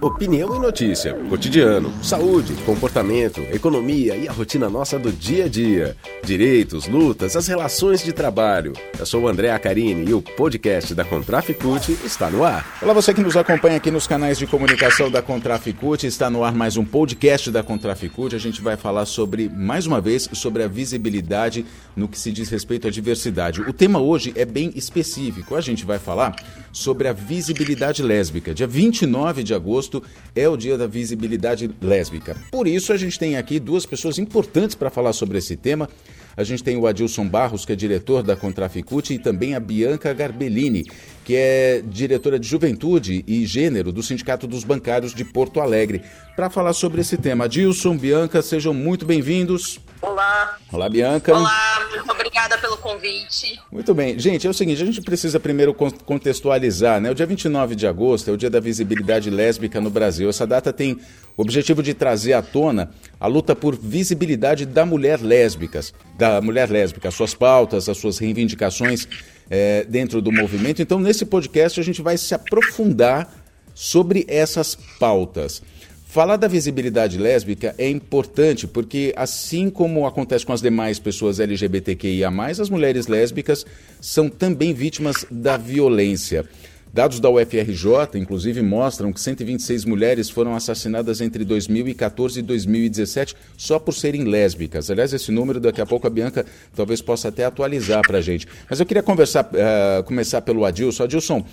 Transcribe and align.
Opinião 0.00 0.54
e 0.54 0.60
notícia, 0.60 1.12
cotidiano, 1.28 1.92
saúde, 2.04 2.54
comportamento, 2.64 3.40
economia 3.52 4.14
e 4.14 4.28
a 4.28 4.32
rotina 4.32 4.70
nossa 4.70 4.96
do 4.96 5.10
dia 5.10 5.46
a 5.46 5.48
dia. 5.48 5.96
Direitos, 6.22 6.86
lutas, 6.86 7.34
as 7.34 7.48
relações 7.48 8.04
de 8.04 8.12
trabalho. 8.12 8.74
Eu 8.96 9.04
sou 9.04 9.22
o 9.22 9.28
André 9.28 9.50
Acarini 9.50 10.08
e 10.08 10.14
o 10.14 10.22
podcast 10.22 10.94
da 10.94 11.04
Contraficute 11.04 11.98
está 12.04 12.30
no 12.30 12.44
ar. 12.44 12.78
Olá, 12.80 12.92
você 12.92 13.12
que 13.12 13.20
nos 13.20 13.36
acompanha 13.36 13.76
aqui 13.76 13.90
nos 13.90 14.06
canais 14.06 14.38
de 14.38 14.46
comunicação 14.46 15.10
da 15.10 15.20
Contraficute, 15.20 16.06
está 16.06 16.30
no 16.30 16.44
ar 16.44 16.54
mais 16.54 16.76
um 16.76 16.84
podcast 16.84 17.50
da 17.50 17.64
Contraficute. 17.64 18.36
A 18.36 18.40
gente 18.40 18.62
vai 18.62 18.76
falar 18.76 19.04
sobre, 19.04 19.48
mais 19.48 19.84
uma 19.84 20.00
vez, 20.00 20.28
sobre 20.32 20.62
a 20.62 20.68
visibilidade 20.68 21.66
no 21.96 22.06
que 22.06 22.18
se 22.18 22.30
diz 22.30 22.48
respeito 22.48 22.86
à 22.86 22.90
diversidade. 22.90 23.62
O 23.62 23.72
tema 23.72 23.98
hoje 23.98 24.32
é 24.36 24.44
bem 24.44 24.70
específico. 24.76 25.56
A 25.56 25.60
gente 25.60 25.84
vai 25.84 25.98
falar 25.98 26.36
sobre 26.72 27.08
a 27.08 27.12
visibilidade 27.12 28.02
lésbica. 28.02 28.54
Dia 28.54 28.66
29 28.66 29.42
de 29.42 29.54
agosto 29.54 30.02
é 30.34 30.48
o 30.48 30.56
dia 30.56 30.76
da 30.76 30.86
visibilidade 30.86 31.70
lésbica. 31.80 32.36
Por 32.50 32.66
isso, 32.66 32.92
a 32.92 32.96
gente 32.96 33.18
tem 33.18 33.36
aqui 33.36 33.58
duas 33.58 33.86
pessoas 33.86 34.18
importantes 34.18 34.74
para 34.74 34.90
falar 34.90 35.12
sobre 35.12 35.38
esse 35.38 35.56
tema. 35.56 35.88
A 36.36 36.44
gente 36.44 36.62
tem 36.62 36.76
o 36.76 36.86
Adilson 36.86 37.26
Barros, 37.26 37.64
que 37.64 37.72
é 37.72 37.76
diretor 37.76 38.22
da 38.22 38.36
Contraficute, 38.36 39.12
e 39.14 39.18
também 39.18 39.56
a 39.56 39.60
Bianca 39.60 40.12
Garbellini, 40.12 40.84
que 41.24 41.34
é 41.34 41.82
diretora 41.84 42.38
de 42.38 42.46
Juventude 42.46 43.24
e 43.26 43.44
Gênero 43.44 43.90
do 43.90 44.04
Sindicato 44.04 44.46
dos 44.46 44.62
Bancários 44.62 45.12
de 45.12 45.24
Porto 45.24 45.60
Alegre, 45.60 46.02
para 46.36 46.48
falar 46.48 46.74
sobre 46.74 47.00
esse 47.00 47.16
tema. 47.16 47.46
Adilson, 47.46 47.96
Bianca, 47.96 48.40
sejam 48.40 48.72
muito 48.72 49.04
bem-vindos. 49.04 49.80
Olá. 50.00 50.56
Olá, 50.72 50.88
Bianca. 50.88 51.34
Olá, 51.34 51.88
muito 51.90 52.12
obrigada 52.12 52.56
pelo 52.58 52.76
convite. 52.76 53.60
Muito 53.70 53.92
bem. 53.92 54.18
Gente, 54.18 54.46
é 54.46 54.50
o 54.50 54.54
seguinte, 54.54 54.80
a 54.82 54.86
gente 54.86 55.00
precisa 55.00 55.40
primeiro 55.40 55.74
contextualizar, 55.74 57.00
né? 57.00 57.10
O 57.10 57.14
dia 57.14 57.26
29 57.26 57.74
de 57.74 57.86
agosto 57.86 58.30
é 58.30 58.32
o 58.32 58.36
dia 58.36 58.48
da 58.48 58.60
visibilidade 58.60 59.28
lésbica 59.28 59.80
no 59.80 59.90
Brasil. 59.90 60.28
Essa 60.28 60.46
data 60.46 60.72
tem 60.72 61.00
o 61.36 61.42
objetivo 61.42 61.82
de 61.82 61.94
trazer 61.94 62.34
à 62.34 62.42
tona 62.42 62.90
a 63.18 63.26
luta 63.26 63.56
por 63.56 63.76
visibilidade 63.76 64.64
da 64.66 64.86
mulher 64.86 65.20
lésbica, 65.20 65.80
da 66.16 66.40
mulher 66.40 66.70
lésbica, 66.70 67.08
as 67.08 67.14
suas 67.14 67.34
pautas, 67.34 67.88
as 67.88 67.98
suas 67.98 68.18
reivindicações 68.18 69.08
é, 69.50 69.84
dentro 69.84 70.22
do 70.22 70.30
movimento. 70.30 70.80
Então, 70.80 71.00
nesse 71.00 71.24
podcast, 71.26 71.80
a 71.80 71.82
gente 71.82 72.02
vai 72.02 72.16
se 72.16 72.34
aprofundar 72.34 73.32
sobre 73.74 74.24
essas 74.28 74.76
pautas. 74.98 75.62
Falar 76.10 76.38
da 76.38 76.48
visibilidade 76.48 77.18
lésbica 77.18 77.74
é 77.76 77.86
importante 77.86 78.66
porque, 78.66 79.12
assim 79.14 79.68
como 79.68 80.06
acontece 80.06 80.44
com 80.44 80.54
as 80.54 80.62
demais 80.62 80.98
pessoas 80.98 81.38
LGBTQIA, 81.38 82.30
as 82.58 82.70
mulheres 82.70 83.08
lésbicas 83.08 83.66
são 84.00 84.26
também 84.30 84.72
vítimas 84.72 85.26
da 85.30 85.58
violência. 85.58 86.46
Dados 86.92 87.20
da 87.20 87.28
UFRJ, 87.28 88.16
inclusive, 88.16 88.62
mostram 88.62 89.12
que 89.12 89.20
126 89.20 89.84
mulheres 89.84 90.30
foram 90.30 90.54
assassinadas 90.54 91.20
entre 91.20 91.44
2014 91.44 92.40
e 92.40 92.42
2017 92.42 93.36
só 93.56 93.78
por 93.78 93.92
serem 93.92 94.24
lésbicas. 94.24 94.90
Aliás, 94.90 95.12
esse 95.12 95.30
número, 95.30 95.60
daqui 95.60 95.80
a 95.80 95.86
pouco 95.86 96.06
a 96.06 96.10
Bianca 96.10 96.46
talvez 96.74 97.02
possa 97.02 97.28
até 97.28 97.44
atualizar 97.44 98.02
para 98.06 98.18
a 98.18 98.22
gente. 98.22 98.46
Mas 98.68 98.80
eu 98.80 98.86
queria 98.86 99.02
conversar, 99.02 99.44
uh, 99.44 100.02
começar 100.04 100.40
pelo 100.40 100.64
Adilson. 100.64 101.04
Adilson, 101.04 101.38
uh, 101.40 101.44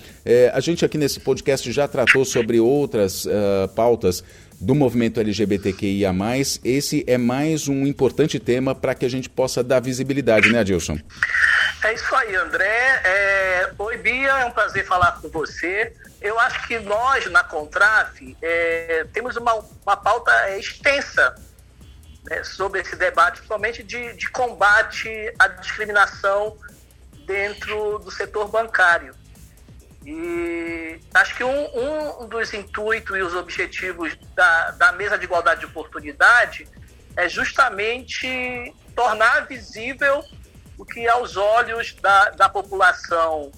a 0.54 0.60
gente 0.60 0.86
aqui 0.86 0.98
nesse 0.98 1.20
podcast 1.20 1.72
já 1.72 1.88
tratou 1.88 2.24
sobre 2.24 2.60
outras 2.60 3.26
uh, 3.26 3.30
pautas 3.76 4.24
do 4.60 4.74
movimento 4.76 5.20
LGBTQIA. 5.20 6.12
Esse 6.64 7.04
é 7.08 7.18
mais 7.18 7.68
um 7.68 7.86
importante 7.86 8.40
tema 8.40 8.74
para 8.74 8.96
que 8.96 9.06
a 9.06 9.10
gente 9.10 9.30
possa 9.30 9.64
dar 9.64 9.80
visibilidade, 9.80 10.52
né, 10.52 10.60
Adilson? 10.60 10.98
É 11.84 11.94
isso 11.94 12.16
aí, 12.16 12.36
André. 12.36 13.02
É... 13.04 13.72
Oi, 13.78 13.98
Bia, 13.98 14.30
é 14.30 14.46
um 14.46 14.52
prazer 14.52 14.86
falar 14.86 15.20
com 15.22 15.30
você. 15.30 15.94
Eu 16.22 16.40
acho 16.40 16.68
que 16.68 16.80
nós, 16.80 17.30
na 17.32 17.44
Contraf, 17.44 18.36
é... 18.42 19.06
temos 19.14 19.36
uma, 19.36 19.54
uma 19.86 19.98
pauta 19.98 20.32
extensa 20.58 21.36
né, 22.30 22.44
sobre 22.44 22.82
esse 22.82 22.96
debate, 22.96 23.36
principalmente 23.38 23.84
de, 23.84 24.14
de 24.14 24.30
combate 24.30 25.10
à 25.38 25.48
discriminação 25.48 26.58
dentro 27.26 28.00
do 28.00 28.12
setor 28.12 28.48
bancário. 28.48 29.14
E 30.06 31.00
acho 31.14 31.36
que 31.36 31.44
um, 31.44 32.22
um 32.22 32.28
dos 32.28 32.54
intuitos 32.54 33.18
e 33.18 33.22
os 33.22 33.34
objetivos 33.34 34.16
da, 34.36 34.72
da 34.72 34.92
mesa 34.92 35.18
de 35.18 35.26
igualdade 35.26 35.62
de 35.62 35.66
oportunidade 35.66 36.68
é 37.18 37.28
justamente 37.28 38.74
tornar 38.96 39.48
visível 39.48 40.24
o 40.78 40.86
que 40.86 41.08
aos 41.08 41.38
olhos 41.38 41.94
da, 41.96 42.30
da 42.32 42.50
população 42.50 43.52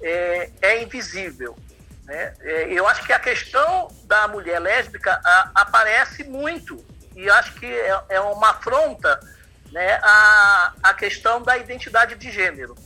é, 0.00 0.50
é 0.62 0.82
invisível. 0.82 1.56
Né? 2.04 2.34
É, 2.40 2.72
eu 2.72 2.86
acho 2.86 3.04
que 3.04 3.12
a 3.12 3.18
questão 3.18 3.88
da 4.04 4.28
mulher 4.28 4.60
lésbica 4.60 5.20
a, 5.24 5.50
aparece 5.54 6.24
muito 6.24 6.84
e 7.16 7.28
acho 7.28 7.54
que 7.54 7.66
é, 7.66 8.00
é 8.10 8.20
uma 8.20 8.50
afronta 8.50 9.18
né, 9.72 9.98
a, 10.02 10.72
a 10.82 10.94
questão 10.94 11.42
da 11.42 11.58
identidade 11.58 12.14
de 12.14 12.30
gênero. 12.30 12.76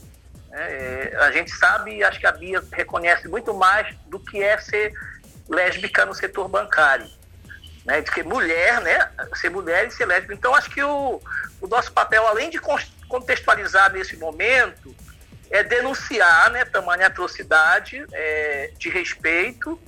É, 0.55 1.17
a 1.19 1.31
gente 1.31 1.51
sabe, 1.51 2.03
acho 2.03 2.19
que 2.19 2.27
a 2.27 2.31
Bia 2.31 2.63
reconhece 2.71 3.27
muito 3.27 3.53
mais 3.55 3.95
do 4.05 4.19
que 4.19 4.41
é 4.41 4.55
ser 4.59 4.93
lésbica 5.49 6.05
no 6.05 6.13
setor 6.13 6.47
bancário. 6.47 7.07
Né? 7.83 8.01
De 8.01 8.11
que 8.11 8.21
mulher, 8.21 8.79
né? 8.81 9.09
Ser 9.33 9.49
mulher 9.49 9.87
e 9.87 9.91
ser 9.91 10.05
lésbica. 10.05 10.35
Então, 10.35 10.53
acho 10.53 10.69
que 10.69 10.81
o, 10.83 11.19
o 11.59 11.67
nosso 11.67 11.91
papel, 11.91 12.27
além 12.27 12.51
de 12.51 12.59
contextualizar 13.07 13.91
nesse 13.91 14.15
momento, 14.15 14.95
é 15.49 15.63
denunciar 15.63 16.51
né, 16.51 16.65
tamanha 16.65 17.07
atrocidade 17.07 18.05
é, 18.11 18.71
de 18.77 18.89
respeito 18.89 19.79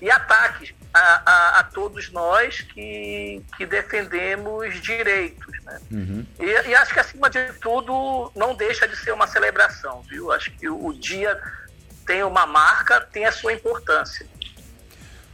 e 0.00 0.10
ataques 0.10 0.74
a, 0.92 1.22
a, 1.24 1.58
a, 1.60 1.62
todos 1.64 2.10
nós 2.10 2.60
que, 2.60 3.42
que 3.56 3.64
defendemos 3.64 4.80
direitos. 4.80 5.46
Né? 5.64 5.80
Uhum. 5.90 6.26
E, 6.38 6.68
e, 6.68 6.74
acho 6.74 6.92
que, 6.92 7.00
acima 7.00 7.30
de 7.30 7.52
tudo, 7.60 8.30
não 8.36 8.54
deixa 8.54 8.86
de 8.86 8.96
ser 8.96 9.12
uma 9.12 9.26
celebração, 9.26 10.02
viu? 10.08 10.30
Acho 10.30 10.50
que 10.52 10.68
o, 10.68 10.92
dia 10.92 11.38
tem 12.06 12.22
uma 12.22 12.46
marca, 12.46 13.00
tem 13.00 13.24
a 13.24 13.32
sua 13.32 13.52
importância. 13.52 14.26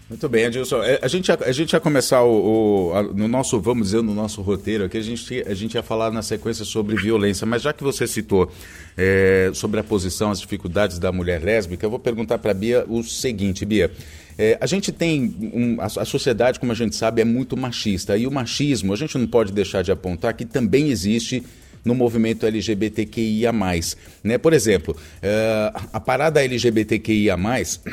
Muito 0.09 0.27
bem, 0.27 0.47
Adilson. 0.47 0.83
É, 0.83 1.01
a 1.03 1.09
gente, 1.09 1.31
a 1.31 1.53
gente 1.53 1.73
ia 1.73 1.81
começar 1.81 2.23
o, 2.23 2.91
o 2.91 2.95
a, 2.95 3.03
no 3.03 3.29
nosso, 3.29 3.61
vamos 3.61 3.89
dizer, 3.89 4.03
no 4.03 4.15
nosso 4.15 4.41
roteiro 4.41 4.85
aqui, 4.85 4.97
a 4.97 5.03
gente, 5.03 5.45
a 5.47 5.55
gente 5.55 5.75
ia 5.75 5.83
falar 5.83 6.11
na 6.11 6.23
sequência 6.23 6.65
sobre 6.65 6.97
violência, 6.97 7.47
mas 7.47 7.61
já 7.61 7.75
que 7.75 7.83
você 7.83 8.07
citou 8.07 8.51
é, 8.97 9.51
sobre 9.53 9.81
a 9.81 9.85
posição, 9.85 10.31
as 10.31 10.41
dificuldades 10.41 10.99
da 10.99 11.13
mulher 11.13 11.43
lésbica, 11.43 11.85
eu 11.85 11.91
vou 11.91 11.99
perguntar 11.99 12.39
para 12.39 12.53
a 12.53 12.55
Bia 12.55 12.87
o 12.89 13.03
seguinte, 13.03 13.67
Bia. 13.67 13.91
É, 14.39 14.57
a 14.61 14.67
gente 14.67 14.93
tem. 14.93 15.35
Um, 15.53 15.81
a, 15.81 15.87
a, 15.87 16.05
sociedade, 16.05 16.61
como 16.61 16.71
a 16.71 16.75
gente 16.75 16.95
sabe, 16.95 17.21
é 17.21 17.25
muito 17.25 17.57
machista. 17.57 18.17
E 18.17 18.27
o 18.27 18.31
machismo, 18.31 18.93
a 18.93 18.97
gente 18.97 19.19
não 19.19 19.27
pode 19.27 19.53
deixar 19.53 19.83
de 19.83 19.91
apontar 19.91 20.33
que 20.35 20.45
também 20.45 20.91
existe 20.91 21.43
no 21.85 21.95
movimento 21.95 22.47
LGBTQIA+. 22.47 23.53
Né? 24.23 24.39
Por 24.39 24.53
exemplo, 24.53 24.95
uh, 24.95 25.89
a 25.93 25.99
parada 25.99 26.45
LGBTQIA+, 26.45 27.37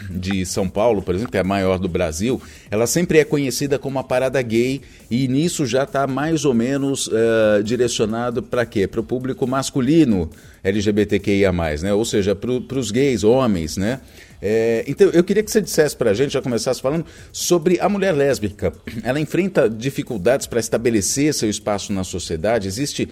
de 0.09 0.45
São 0.45 0.69
Paulo, 0.69 1.01
por 1.01 1.16
exemplo, 1.16 1.31
que 1.31 1.38
é 1.38 1.41
a 1.41 1.45
maior 1.45 1.79
do 1.79 1.88
Brasil, 1.88 2.41
ela 2.69 2.88
sempre 2.88 3.19
é 3.19 3.23
conhecida 3.23 3.79
como 3.79 3.97
a 3.97 4.03
parada 4.03 4.41
gay 4.41 4.81
e 5.09 5.28
nisso 5.28 5.66
já 5.66 5.84
está 5.84 6.05
mais 6.07 6.45
ou 6.45 6.53
menos 6.53 7.07
uh, 7.07 7.63
direcionado 7.63 8.44
para 8.44 8.66
quê? 8.66 8.88
Para 8.88 9.00
o 9.00 9.03
público 9.03 9.47
masculino 9.47 10.29
LGBTQIA+, 10.63 11.51
né? 11.81 11.94
ou 11.94 12.05
seja, 12.05 12.35
para 12.35 12.51
os 12.51 12.91
gays, 12.91 13.23
homens, 13.23 13.78
né? 13.78 14.01
É, 14.47 14.83
então, 14.88 15.09
eu 15.09 15.23
queria 15.23 15.41
que 15.41 15.50
você 15.50 15.59
dissesse 15.59 15.97
para 15.97 16.11
a 16.11 16.13
gente, 16.13 16.33
já 16.33 16.39
começasse 16.39 16.79
falando, 16.79 17.03
sobre 17.31 17.79
a 17.79 17.89
mulher 17.89 18.11
lésbica. 18.11 18.72
Ela 19.03 19.19
enfrenta 19.19 19.67
dificuldades 19.67 20.45
para 20.45 20.59
estabelecer 20.59 21.33
seu 21.33 21.50
espaço 21.50 21.91
na 21.91 22.03
sociedade? 22.03 22.67
Existe 22.67 23.09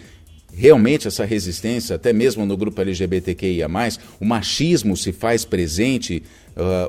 realmente 0.55 1.07
essa 1.07 1.25
resistência, 1.25 1.95
até 1.95 2.13
mesmo 2.13 2.45
no 2.45 2.55
grupo 2.55 2.79
LGBTQIA+, 2.79 3.67
o 4.19 4.25
machismo 4.25 4.95
se 4.95 5.11
faz 5.11 5.43
presente, 5.43 6.21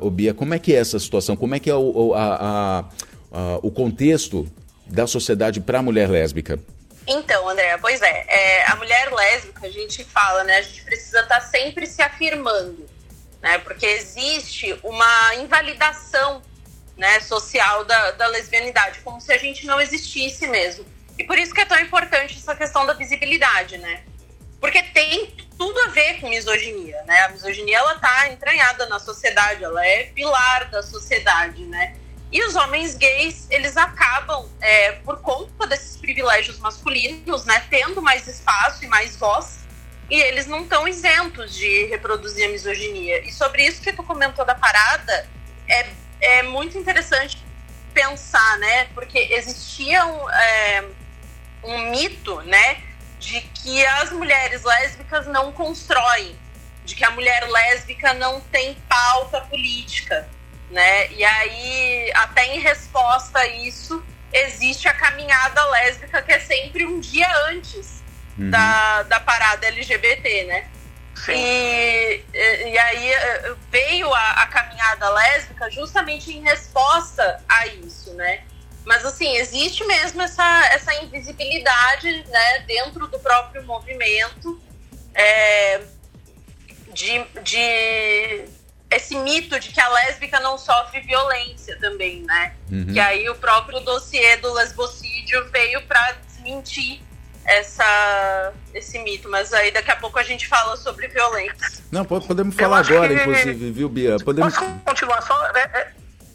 uh, 0.03 0.11
Bia, 0.11 0.35
como 0.35 0.53
é 0.53 0.59
que 0.59 0.75
é 0.75 0.77
essa 0.77 0.99
situação? 0.99 1.35
Como 1.35 1.55
é 1.55 1.59
que 1.59 1.71
é 1.71 1.75
o, 1.75 2.13
a, 2.13 2.35
a, 2.35 2.85
a, 3.33 3.59
o 3.63 3.71
contexto 3.71 4.47
da 4.87 5.07
sociedade 5.07 5.59
para 5.59 5.79
a 5.79 5.83
mulher 5.83 6.11
lésbica? 6.11 6.61
Então, 7.07 7.49
André, 7.49 7.79
pois 7.79 8.03
é, 8.03 8.27
é, 8.29 8.67
a 8.67 8.77
mulher 8.77 9.11
lésbica, 9.11 9.67
a 9.67 9.71
gente 9.71 10.05
fala, 10.05 10.45
né, 10.45 10.59
a 10.59 10.63
gente 10.63 10.85
precisa 10.85 11.21
estar 11.21 11.41
tá 11.41 11.47
sempre 11.47 11.87
se 11.87 12.03
afirmando, 12.03 12.85
né, 13.45 13.59
porque 13.59 13.85
existe 13.85 14.75
uma 14.83 15.35
invalidação, 15.35 16.43
né, 16.97 17.21
social 17.21 17.85
da, 17.85 18.13
da 18.13 18.27
lesbianidade, 18.29 19.01
como 19.01 19.21
se 19.21 19.31
a 19.35 19.37
gente 19.37 19.67
não 19.67 19.79
existisse 19.79 20.47
mesmo. 20.47 20.87
E 21.19 21.25
por 21.25 21.37
isso 21.37 21.53
que 21.53 21.61
é 21.61 21.67
tão 21.67 21.79
importante 21.79 22.39
essa 22.39 22.57
questão 22.57 22.87
da 22.87 22.95
visibilidade, 22.95 23.77
né? 23.77 24.03
Porque 24.59 24.83
tem 24.83 25.37
tudo 25.59 25.79
a 25.81 25.89
ver 25.89 26.21
com 26.21 26.31
misoginia, 26.31 27.03
né? 27.03 27.21
A 27.25 27.29
misoginia, 27.29 27.77
ela 27.77 27.99
tá 27.99 28.29
entranhada 28.29 28.87
na 28.87 28.99
sociedade, 28.99 29.63
ela 29.63 29.87
é 29.87 30.05
pilar 30.05 30.71
da 30.71 30.83
sociedade, 30.83 31.67
né? 31.67 31.95
E 32.33 32.43
os 32.45 32.57
homens 32.57 32.95
gays, 32.95 33.47
eles 33.51 33.77
acabam, 33.77 34.49
é, 34.63 34.93
por 34.93 35.21
conta 35.21 35.67
desses 35.67 35.99
privilégios 35.99 36.59
masculinos, 36.59 37.45
né, 37.45 37.63
tendo 37.69 38.01
mais 38.01 38.27
espaço 38.27 38.83
e 38.85 38.89
mais 38.89 39.15
voz, 39.17 39.64
e 40.11 40.21
eles 40.21 40.47
não 40.47 40.63
estão 40.63 40.87
isentos 40.87 41.55
de 41.55 41.87
reproduzir 41.87 42.47
a 42.47 42.51
misoginia. 42.51 43.27
E 43.27 43.33
sobre 43.33 43.65
isso 43.65 43.81
que 43.81 43.93
tu 43.93 44.03
comentou 44.03 44.45
da 44.45 44.55
parada, 44.55 45.29
é 45.69 45.87
é 46.25 46.43
muito 46.43 46.79
interessante 46.79 47.45
pensar, 47.93 48.59
né? 48.59 48.87
Porque 48.95 49.19
existia 49.19 50.05
um, 50.07 50.31
é, 50.31 50.85
um 51.63 51.91
mito, 51.91 52.41
né? 52.43 52.83
De 53.21 53.41
que 53.41 53.85
as 53.87 54.11
mulheres 54.11 54.63
lésbicas 54.63 55.27
não 55.27 55.53
constroem, 55.53 56.37
de 56.85 56.95
que 56.95 57.05
a 57.05 57.11
mulher 57.11 57.49
lésbica 57.49 58.15
não 58.15 58.41
tem 58.41 58.75
pauta 58.89 59.41
política, 59.43 60.29
né? 60.71 61.13
E 61.13 61.25
aí, 61.25 62.11
até 62.15 62.55
em 62.55 62.61
resposta 62.61 63.39
a 63.39 63.47
isso, 63.47 64.03
existe 64.33 64.89
a 64.89 64.95
caminhada 64.95 65.65
lésbica 65.67 66.23
que 66.23 66.33
é 66.33 66.41
sempre 66.41 66.85
um 66.85 67.01
dia 67.01 67.29
antes 67.49 68.03
uhum. 68.39 68.51
da, 68.51 69.03
da 69.05 69.21
parada 69.21 69.67
LGBT, 69.67 70.45
né? 70.45 70.69
E, 71.29 72.23
e 72.35 72.79
aí 72.79 73.13
eh, 73.13 73.55
veio 73.71 74.13
a, 74.13 74.31
a, 74.43 74.47
caminhada 74.47 75.09
lésbica 75.09 75.71
justamente 75.71 76.33
em 76.33 76.43
resposta 76.43 77.43
a 77.49 77.67
isso, 77.69 78.13
né? 78.15 78.43
Mas 78.85 79.05
assim, 79.07 79.37
existe 79.37 79.85
mesmo 79.85 80.21
essa, 80.21 80.67
essa 80.67 80.93
invisibilidade 81.03 82.25
né, 82.29 82.59
dentro 82.67 83.07
do 83.07 83.19
próprio 83.19 83.63
movimento 83.65 84.61
é, 85.15 85.81
de, 86.93 87.25
de 87.43 88.45
esse 88.91 89.17
mito 89.17 89.59
de 89.59 89.71
que 89.71 89.81
a 89.81 89.89
lésbica 89.89 90.39
não 90.41 90.59
sofre 90.59 91.01
violência 91.01 91.79
também, 91.79 92.23
né? 92.23 92.55
Uhum. 92.71 92.93
Que 92.93 93.01
aí 93.01 93.29
o 93.31 93.35
próprio 93.37 93.81
dossiê 93.81 94.37
do 94.37 94.53
lesbocídio 94.53 95.51
veio 95.51 95.81
para 95.87 96.13
desmentir 96.27 97.03
essa, 97.45 98.53
esse 98.73 98.99
mito, 98.99 99.29
mas 99.29 99.53
aí 99.53 99.71
daqui 99.71 99.91
a 99.91 99.97
pouco 99.97 100.19
a 100.19 100.23
gente 100.23 100.47
fala 100.49 100.77
sobre 100.77 101.09
violência. 101.09 101.85
Não, 101.91 102.05
podemos 102.05 102.55
falar 102.55 102.79
agora, 102.79 103.09
que... 103.09 103.21
inclusive, 103.21 103.71
viu, 103.71 103.89
Bia? 103.89 104.17
Podemos... 104.19 104.55
Posso 104.55 104.71
continuar 104.85 105.23
só? 105.23 105.47
É, 105.55 105.61
é... 105.61 105.93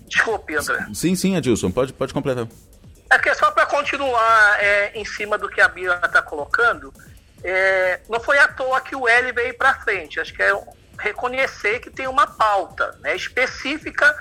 Desculpe, 0.08 0.56
André. 0.56 0.88
Sim, 0.94 1.16
sim, 1.16 1.36
Adilson, 1.36 1.72
pode, 1.72 1.94
pode 1.94 2.14
completar. 2.14 2.48
É 3.12 3.18
que 3.18 3.30
é 3.30 3.34
só 3.34 3.50
para 3.52 3.66
continuar 3.66 4.58
é, 4.60 4.92
em 4.94 5.06
cima 5.06 5.38
do 5.38 5.50
que 5.50 5.60
a 5.62 5.68
Bia 5.68 6.00
está 6.04 6.22
colocando, 6.22 6.94
é, 7.44 8.00
não 8.08 8.20
foi 8.20 8.38
à 8.38 8.48
toa 8.48 8.80
que 8.82 8.96
o 8.96 9.08
L 9.08 9.32
veio 9.32 9.58
para 9.58 9.74
frente. 9.76 10.20
Acho 10.20 10.34
que 10.34 10.44
é 10.44 10.52
reconhecer 11.00 11.80
que 11.80 11.90
tem 11.90 12.08
uma 12.08 12.28
pauta 12.28 12.96
né, 13.00 13.16
específica. 13.16 14.16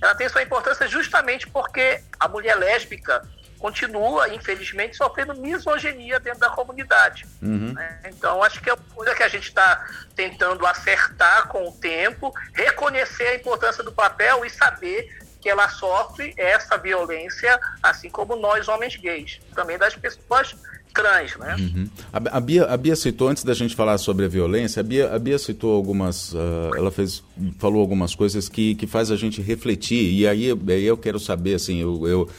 Ela 0.00 0.14
tem 0.14 0.28
sua 0.28 0.42
importância 0.42 0.86
justamente 0.86 1.48
porque 1.48 2.00
a 2.18 2.28
mulher 2.28 2.56
lésbica 2.56 3.22
continua, 3.60 4.34
infelizmente, 4.34 4.96
sofrendo 4.96 5.34
misoginia 5.36 6.18
dentro 6.18 6.40
da 6.40 6.48
comunidade. 6.48 7.26
Uhum. 7.42 7.74
Né? 7.74 8.00
Então, 8.06 8.42
acho 8.42 8.60
que 8.60 8.70
é 8.70 8.72
uma 8.72 8.82
coisa 8.94 9.14
que 9.14 9.22
a 9.22 9.28
gente 9.28 9.48
está 9.48 9.86
tentando 10.16 10.66
acertar 10.66 11.46
com 11.48 11.68
o 11.68 11.72
tempo, 11.72 12.34
reconhecer 12.54 13.24
a 13.24 13.34
importância 13.36 13.84
do 13.84 13.92
papel 13.92 14.44
e 14.44 14.50
saber 14.50 15.14
que 15.40 15.48
ela 15.48 15.68
sofre 15.68 16.34
essa 16.36 16.76
violência, 16.76 17.58
assim 17.82 18.08
como 18.08 18.34
nós, 18.34 18.66
homens 18.66 18.96
gays, 18.96 19.40
também 19.54 19.78
das 19.78 19.94
pessoas 19.94 20.54
trans, 20.92 21.36
né? 21.36 21.56
Uhum. 21.58 21.88
A, 22.12 22.36
a, 22.38 22.40
Bia, 22.40 22.64
a 22.64 22.76
Bia 22.76 22.96
citou, 22.96 23.28
antes 23.28 23.44
da 23.44 23.54
gente 23.54 23.76
falar 23.76 23.96
sobre 23.98 24.24
a 24.24 24.28
violência, 24.28 24.80
a 24.80 24.82
Bia, 24.82 25.14
a 25.14 25.18
Bia 25.18 25.38
citou 25.38 25.74
algumas, 25.74 26.32
uh, 26.32 26.70
ela 26.76 26.90
fez, 26.90 27.22
falou 27.58 27.80
algumas 27.80 28.14
coisas 28.14 28.48
que, 28.48 28.74
que 28.74 28.86
faz 28.86 29.10
a 29.10 29.16
gente 29.16 29.40
refletir, 29.40 30.12
e 30.12 30.26
aí, 30.26 30.50
aí 30.50 30.84
eu 30.84 30.96
quero 30.96 31.18
saber, 31.18 31.54
assim, 31.54 31.80
eu, 31.80 32.06
eu 32.08 32.30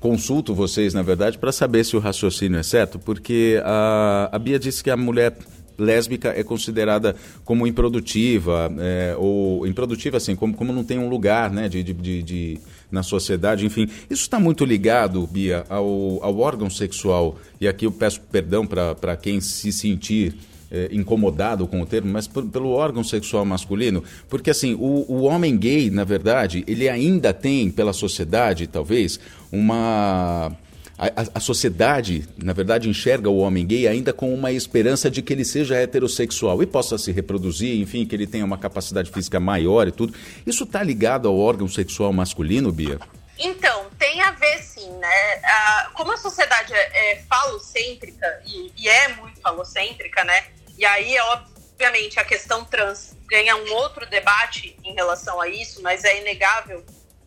consulto 0.00 0.54
vocês, 0.54 0.94
na 0.94 1.02
verdade, 1.02 1.38
para 1.38 1.52
saber 1.52 1.84
se 1.84 1.94
o 1.94 2.00
raciocínio 2.00 2.58
é 2.58 2.62
certo, 2.62 2.98
porque 2.98 3.60
a, 3.62 4.30
a 4.32 4.38
Bia 4.38 4.58
disse 4.58 4.82
que 4.82 4.90
a 4.90 4.96
mulher 4.96 5.36
lésbica 5.78 6.28
é 6.36 6.42
considerada 6.42 7.14
como 7.44 7.66
improdutiva, 7.66 8.72
é, 8.78 9.14
ou 9.18 9.66
improdutiva 9.66 10.16
assim, 10.16 10.34
como, 10.34 10.54
como 10.54 10.72
não 10.72 10.84
tem 10.84 10.98
um 10.98 11.08
lugar 11.08 11.50
né, 11.50 11.68
de, 11.68 11.82
de, 11.82 11.92
de, 11.92 12.22
de 12.22 12.60
na 12.90 13.02
sociedade, 13.02 13.64
enfim. 13.64 13.88
Isso 14.08 14.22
está 14.22 14.38
muito 14.38 14.64
ligado, 14.64 15.26
Bia, 15.26 15.64
ao, 15.68 16.18
ao 16.22 16.38
órgão 16.38 16.68
sexual, 16.68 17.38
e 17.60 17.68
aqui 17.68 17.86
eu 17.86 17.92
peço 17.92 18.20
perdão 18.20 18.66
para 18.66 19.16
quem 19.16 19.40
se 19.40 19.72
sentir 19.72 20.34
é, 20.70 20.88
incomodado 20.92 21.66
com 21.66 21.80
o 21.80 21.86
termo, 21.86 22.12
mas 22.12 22.26
por, 22.26 22.44
pelo 22.46 22.70
órgão 22.70 23.02
sexual 23.02 23.44
masculino, 23.44 24.04
porque 24.28 24.50
assim, 24.50 24.74
o, 24.74 25.04
o 25.08 25.22
homem 25.22 25.56
gay, 25.56 25.90
na 25.90 26.04
verdade, 26.04 26.64
ele 26.66 26.88
ainda 26.88 27.32
tem, 27.32 27.70
pela 27.70 27.92
sociedade, 27.92 28.66
talvez, 28.66 29.18
uma. 29.50 30.52
A, 30.98 31.24
a, 31.36 31.40
sociedade, 31.40 32.28
na 32.36 32.52
verdade, 32.52 32.86
enxerga 32.86 33.30
o 33.30 33.38
homem 33.38 33.66
gay 33.66 33.88
ainda 33.88 34.12
com 34.12 34.34
uma 34.34 34.52
esperança 34.52 35.10
de 35.10 35.22
que 35.22 35.32
ele 35.32 35.46
seja 35.46 35.74
heterossexual 35.74 36.62
e 36.62 36.66
possa 36.66 36.98
se 36.98 37.10
reproduzir, 37.10 37.80
enfim, 37.80 38.04
que 38.04 38.14
ele 38.14 38.26
tenha 38.26 38.44
uma 38.44 38.58
capacidade 38.58 39.10
física 39.10 39.40
maior 39.40 39.88
e 39.88 39.92
tudo. 39.92 40.12
Isso 40.46 40.64
está 40.64 40.82
ligado 40.82 41.26
ao 41.26 41.38
órgão 41.38 41.66
sexual 41.66 42.12
masculino, 42.12 42.70
Bia? 42.70 42.98
Então, 43.38 43.86
tem 43.98 44.20
a 44.20 44.32
ver 44.32 44.58
sim, 44.58 44.90
né? 44.98 45.40
Ah, 45.42 45.90
como 45.94 46.12
a 46.12 46.16
sociedade 46.18 46.74
é, 46.74 47.12
é 47.12 47.22
falocêntrica, 47.22 48.42
e, 48.46 48.70
e 48.76 48.86
é 48.86 49.08
muito 49.16 49.40
falocêntrica, 49.40 50.22
né? 50.24 50.44
E 50.80 50.86
aí, 50.86 51.14
obviamente, 51.20 52.18
a 52.18 52.24
questão 52.24 52.64
trans 52.64 53.14
ganha 53.26 53.54
um 53.54 53.70
outro 53.74 54.06
debate 54.06 54.74
em 54.82 54.94
relação 54.94 55.38
a 55.38 55.46
isso, 55.46 55.82
mas 55.82 56.04
é 56.04 56.22
inegável 56.22 56.82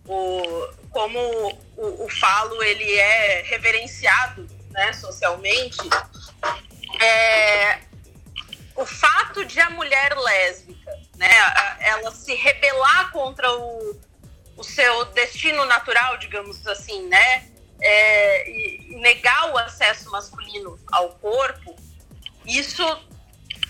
o, 0.08 0.42
como 0.90 1.20
o, 1.78 2.06
o 2.06 2.10
falo 2.10 2.64
ele 2.64 2.98
é 2.98 3.44
reverenciado 3.44 4.50
né, 4.72 4.92
socialmente. 4.94 5.78
É, 7.00 7.82
o 8.76 8.88
fato 8.88 9.46
de 9.46 9.60
a 9.60 9.70
mulher 9.70 10.18
lésbica, 10.18 10.92
né, 11.16 11.30
ela 11.80 12.10
se 12.10 12.34
rebelar 12.34 13.12
contra 13.12 13.56
o, 13.56 14.02
o 14.58 14.64
seu 14.64 15.06
destino 15.06 15.64
natural, 15.66 16.18
digamos 16.18 16.66
assim, 16.66 17.08
né, 17.08 17.48
é, 17.80 18.50
e 18.50 18.96
negar 18.96 19.54
o 19.54 19.60
acesso 19.60 20.10
masculino 20.10 20.80
ao 20.92 21.10
corpo, 21.20 21.76
isso 22.48 22.84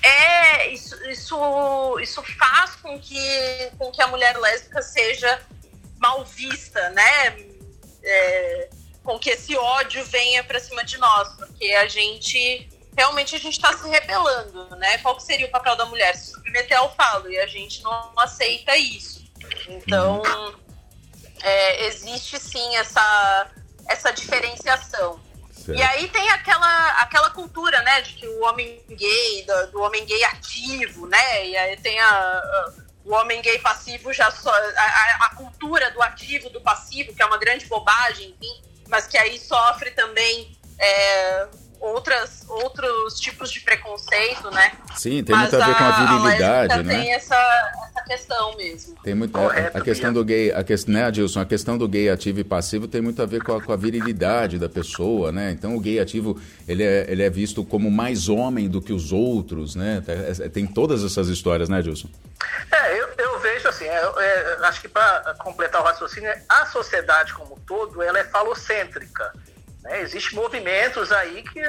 é 0.04 0.68
isso, 0.70 0.96
isso, 1.06 2.00
isso 2.00 2.22
faz 2.38 2.76
com 2.76 3.00
que, 3.00 3.72
com 3.78 3.90
que 3.92 4.02
a 4.02 4.08
mulher 4.08 4.38
lésbica 4.38 4.82
seja 4.82 5.42
mal 5.98 6.26
vista, 6.26 6.90
né? 6.90 7.38
É, 8.04 8.70
com 9.04 9.18
que 9.18 9.30
esse 9.30 9.56
ódio 9.56 10.04
venha 10.06 10.44
para 10.44 10.60
cima 10.60 10.84
de 10.84 10.98
nós, 10.98 11.30
porque 11.36 11.72
a 11.72 11.88
gente 11.88 12.70
realmente 12.96 13.36
a 13.36 13.40
gente 13.40 13.54
está 13.54 13.76
se 13.76 13.88
rebelando, 13.88 14.76
né? 14.76 14.98
Qual 15.00 15.16
que 15.16 15.24
seria 15.24 15.48
o 15.48 15.52
papel 15.52 15.76
da 15.76 15.86
mulher? 15.86 16.16
Se 16.16 16.32
submeter 16.32 16.78
ao 16.78 16.94
falo 16.96 17.32
e 17.32 17.40
a 17.40 17.48
gente 17.48 17.82
não 17.82 18.12
aceita 18.18 18.76
isso. 18.78 19.24
Então 19.68 20.22
é, 21.42 21.86
existe 21.86 22.40
sim 22.40 22.76
essa 22.76 23.50
essa 23.88 24.12
diferenciação. 24.12 25.20
Certo. 25.64 25.80
E 25.80 25.82
aí 25.82 26.10
tem 26.10 26.30
aquela, 26.30 27.02
aquela 27.02 27.30
cultura, 27.30 27.82
né, 27.84 28.02
de 28.02 28.16
que 28.16 28.28
o 28.28 28.42
homem 28.42 28.84
gay, 28.90 29.46
do, 29.46 29.72
do 29.72 29.82
homem 29.82 30.04
gay 30.06 30.22
ativo, 30.26 31.08
né, 31.08 31.48
e 31.48 31.56
aí 31.56 31.78
tem 31.78 31.98
a, 32.02 32.10
a, 32.10 32.74
o 33.06 33.14
homem 33.14 33.42
gay 33.42 33.58
passivo 33.60 34.12
já 34.12 34.30
só, 34.30 34.52
a, 34.52 35.26
a, 35.26 35.36
cultura 35.36 35.90
do 35.92 36.02
ativo, 36.02 36.50
do 36.50 36.60
passivo, 36.60 37.16
que 37.16 37.22
é 37.22 37.26
uma 37.26 37.38
grande 37.38 37.66
bobagem, 37.66 38.36
enfim, 38.42 38.62
mas 38.90 39.08
que 39.08 39.18
aí 39.18 39.40
sofre 39.40 39.92
também 39.92 40.52
é, 40.78 41.48
outras, 41.84 42.46
outros 42.48 43.20
tipos 43.20 43.52
de 43.52 43.60
preconceito, 43.60 44.50
né? 44.52 44.72
Sim, 44.96 45.22
tem 45.22 45.36
Mas 45.36 45.52
muito 45.52 45.62
a 45.62 45.68
ver 45.68 45.76
com 45.76 45.84
a 45.84 45.92
virilidade, 45.92 46.74
a 46.74 46.84
né? 46.84 46.96
Tem 46.96 47.14
essa, 47.14 47.36
essa 47.36 48.04
questão 48.06 48.56
mesmo. 48.56 48.96
Tem 49.04 49.14
muito, 49.14 49.34
Correto, 49.34 49.78
a, 49.78 49.82
a 49.82 49.84
questão 49.84 50.14
do 50.14 50.24
gay, 50.24 50.52
a 50.54 50.64
questão, 50.64 50.94
né, 50.94 51.04
Adilson? 51.04 51.42
A 51.42 51.46
questão 51.46 51.78
do 51.78 51.88
gay 51.88 52.10
ativo 52.10 52.40
e 52.40 52.44
passivo 52.44 52.88
tem 52.88 53.02
muito 53.02 53.22
a 53.22 53.26
ver 53.26 53.44
com 53.44 53.54
a, 53.54 53.62
com 53.62 53.74
a 53.74 53.76
virilidade 53.76 54.58
da 54.58 54.70
pessoa, 54.70 55.32
né? 55.34 55.52
Então 55.52 55.76
o 55.76 55.80
gay 55.80 56.00
ativo 56.00 56.40
ele 56.66 56.84
é, 56.84 57.06
ele 57.10 57.22
é 57.22 57.30
visto 57.30 57.66
como 57.66 57.92
mais 57.92 58.30
homem 58.30 58.70
do 58.70 58.82
que 58.82 58.94
os 58.94 59.12
outros, 59.12 59.76
né? 59.76 60.02
É, 60.08 60.46
é, 60.46 60.50
tem 60.50 60.66
todas 60.66 61.04
essas 61.04 61.28
histórias, 61.28 61.68
né, 61.68 61.80
Adilson? 61.80 62.08
É, 62.72 63.02
eu, 63.02 63.10
eu 63.18 63.40
vejo 63.40 63.68
assim, 63.68 63.86
é, 63.86 64.14
é, 64.18 64.58
acho 64.62 64.80
que 64.80 64.88
para 64.88 65.36
completar 65.40 65.82
o 65.82 65.84
raciocínio, 65.84 66.32
a 66.48 66.66
sociedade 66.68 67.34
como 67.34 67.56
um 67.56 67.60
todo, 67.60 68.02
ela 68.02 68.20
é 68.20 68.24
falocêntrica. 68.24 69.34
Né? 69.84 70.02
Existem 70.02 70.36
movimentos 70.36 71.12
aí 71.12 71.44
que 71.44 71.62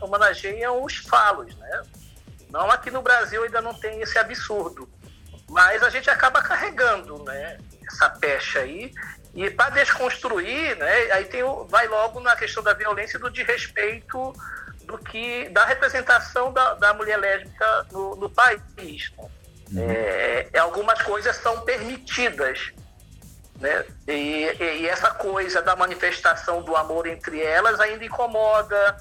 homenageiam 0.00 0.82
os 0.82 0.96
falos. 0.96 1.54
Né? 1.56 1.82
Não 2.50 2.70
aqui 2.70 2.90
no 2.90 3.02
Brasil 3.02 3.44
ainda 3.44 3.60
não 3.60 3.74
tem 3.74 4.00
esse 4.00 4.18
absurdo. 4.18 4.88
Mas 5.48 5.82
a 5.82 5.90
gente 5.90 6.08
acaba 6.10 6.42
carregando 6.42 7.22
né, 7.22 7.58
essa 7.86 8.08
pecha 8.08 8.60
aí. 8.60 8.92
E 9.34 9.50
para 9.50 9.70
desconstruir, 9.70 10.76
né, 10.76 11.12
aí 11.12 11.24
tem 11.24 11.42
vai 11.68 11.86
logo 11.88 12.20
na 12.20 12.36
questão 12.36 12.62
da 12.62 12.72
violência 12.72 13.16
e 13.16 13.20
do 13.20 13.30
desrespeito 13.30 14.32
do 14.84 14.96
que 14.98 15.48
da 15.48 15.64
representação 15.64 16.52
da, 16.52 16.74
da 16.74 16.94
mulher 16.94 17.16
lésbica 17.18 17.86
no, 17.90 18.16
no 18.16 18.30
país. 18.30 19.12
Né? 19.68 19.82
Uhum. 19.82 19.90
É, 19.90 20.48
é, 20.52 20.58
algumas 20.58 21.00
coisas 21.02 21.36
são 21.36 21.60
permitidas, 21.62 22.72
né? 23.60 23.84
E, 24.06 24.46
e, 24.60 24.88
essa 24.88 25.10
coisa 25.10 25.62
da 25.62 25.76
manifestação 25.76 26.62
do 26.62 26.76
amor 26.76 27.06
entre 27.06 27.40
elas 27.40 27.80
ainda 27.80 28.04
incomoda, 28.04 28.96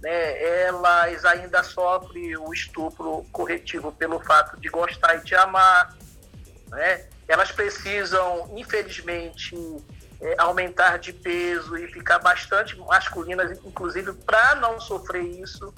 né? 0.00 0.62
elas 0.64 1.24
ainda 1.24 1.62
sofrem 1.62 2.36
o 2.36 2.52
estupro 2.52 3.24
corretivo 3.32 3.92
pelo 3.92 4.18
fato 4.20 4.58
de 4.60 4.68
gostar 4.68 5.16
e 5.16 5.20
de 5.24 5.34
amar. 5.34 5.94
Né? 6.68 7.06
elas 7.28 7.50
precisam, 7.50 8.50
infelizmente, 8.56 9.56
é, 10.20 10.34
aumentar 10.38 10.98
de 10.98 11.12
peso 11.12 11.76
e 11.76 11.88
ficar 11.88 12.18
bastante 12.18 12.76
masculinas, 12.78 13.58
inclusive 13.64 14.12
para 14.12 14.56
não 14.56 14.80
sofrer 14.80 15.22
isso. 15.22 15.72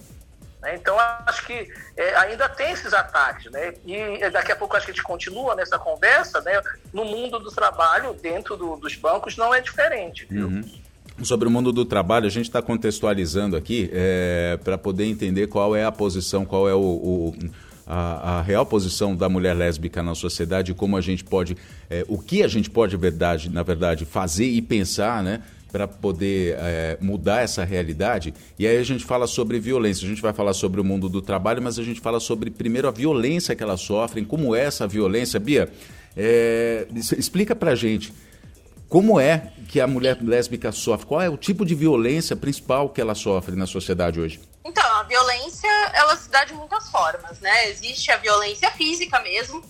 Né? 0.64 0.76
Então, 0.76 0.96
acho 0.98 1.46
que 1.46 1.70
é, 1.94 2.16
ainda 2.16 2.48
tem 2.48 2.72
esses 2.72 2.94
ataques. 2.94 3.52
Né? 3.52 3.74
E 3.84 4.30
daqui 4.30 4.50
a 4.50 4.56
pouco 4.56 4.74
acho 4.76 4.86
que 4.86 4.92
a 4.92 4.94
gente 4.94 5.04
continua 5.04 5.54
nessa 5.54 5.78
conversa. 5.78 6.40
Né? 6.40 6.60
No 6.92 7.04
mundo 7.04 7.38
do 7.38 7.50
trabalho, 7.50 8.14
dentro 8.14 8.56
do, 8.56 8.76
dos 8.76 8.96
bancos, 8.96 9.36
não 9.36 9.54
é 9.54 9.60
diferente. 9.60 10.26
Uhum. 10.30 10.64
Sobre 11.22 11.46
o 11.46 11.50
mundo 11.50 11.70
do 11.70 11.84
trabalho, 11.84 12.26
a 12.26 12.30
gente 12.30 12.46
está 12.46 12.62
contextualizando 12.62 13.56
aqui 13.56 13.90
é, 13.92 14.58
para 14.64 14.76
poder 14.78 15.04
entender 15.04 15.46
qual 15.46 15.76
é 15.76 15.84
a 15.84 15.92
posição, 15.92 16.44
qual 16.44 16.68
é 16.68 16.74
o, 16.74 16.80
o 16.80 17.34
a, 17.86 18.38
a, 18.38 18.42
real 18.42 18.64
posição 18.64 19.14
da 19.14 19.28
mulher 19.28 19.54
lésbica 19.54 20.02
na 20.02 20.14
sociedade, 20.14 20.74
como 20.74 20.96
a 20.96 21.00
gente 21.00 21.22
pode, 21.22 21.56
é, 21.88 22.04
o 22.08 22.18
que 22.18 22.42
a 22.42 22.48
gente 22.48 22.70
pode, 22.70 22.96
verdade, 22.96 23.50
na 23.50 23.62
verdade, 23.62 24.04
fazer 24.04 24.46
e 24.46 24.60
pensar, 24.62 25.22
né? 25.22 25.42
Para 25.74 25.88
poder 25.88 26.56
é, 26.60 26.96
mudar 27.00 27.42
essa 27.42 27.64
realidade. 27.64 28.32
E 28.56 28.64
aí 28.64 28.76
a 28.76 28.82
gente 28.84 29.04
fala 29.04 29.26
sobre 29.26 29.58
violência. 29.58 30.06
A 30.06 30.08
gente 30.08 30.22
vai 30.22 30.32
falar 30.32 30.54
sobre 30.54 30.80
o 30.80 30.84
mundo 30.84 31.08
do 31.08 31.20
trabalho, 31.20 31.60
mas 31.60 31.80
a 31.80 31.82
gente 31.82 32.00
fala 32.00 32.20
sobre, 32.20 32.48
primeiro, 32.48 32.86
a 32.86 32.92
violência 32.92 33.56
que 33.56 33.62
elas 33.64 33.80
sofrem, 33.80 34.24
como 34.24 34.54
é 34.54 34.60
essa 34.60 34.86
violência. 34.86 35.40
Bia, 35.40 35.68
é, 36.16 36.86
explica 37.18 37.56
para 37.56 37.74
gente 37.74 38.12
como 38.88 39.18
é 39.18 39.50
que 39.66 39.80
a 39.80 39.86
mulher 39.88 40.18
lésbica 40.22 40.70
sofre, 40.70 41.06
qual 41.06 41.20
é 41.20 41.28
o 41.28 41.36
tipo 41.36 41.66
de 41.66 41.74
violência 41.74 42.36
principal 42.36 42.90
que 42.90 43.00
ela 43.00 43.16
sofre 43.16 43.56
na 43.56 43.66
sociedade 43.66 44.20
hoje? 44.20 44.38
Então, 44.64 44.84
a 44.94 45.02
violência, 45.02 45.68
ela 45.92 46.14
se 46.14 46.30
dá 46.30 46.44
de 46.44 46.54
muitas 46.54 46.88
formas, 46.88 47.40
né? 47.40 47.68
Existe 47.70 48.12
a 48.12 48.16
violência 48.18 48.70
física 48.70 49.20
mesmo, 49.22 49.60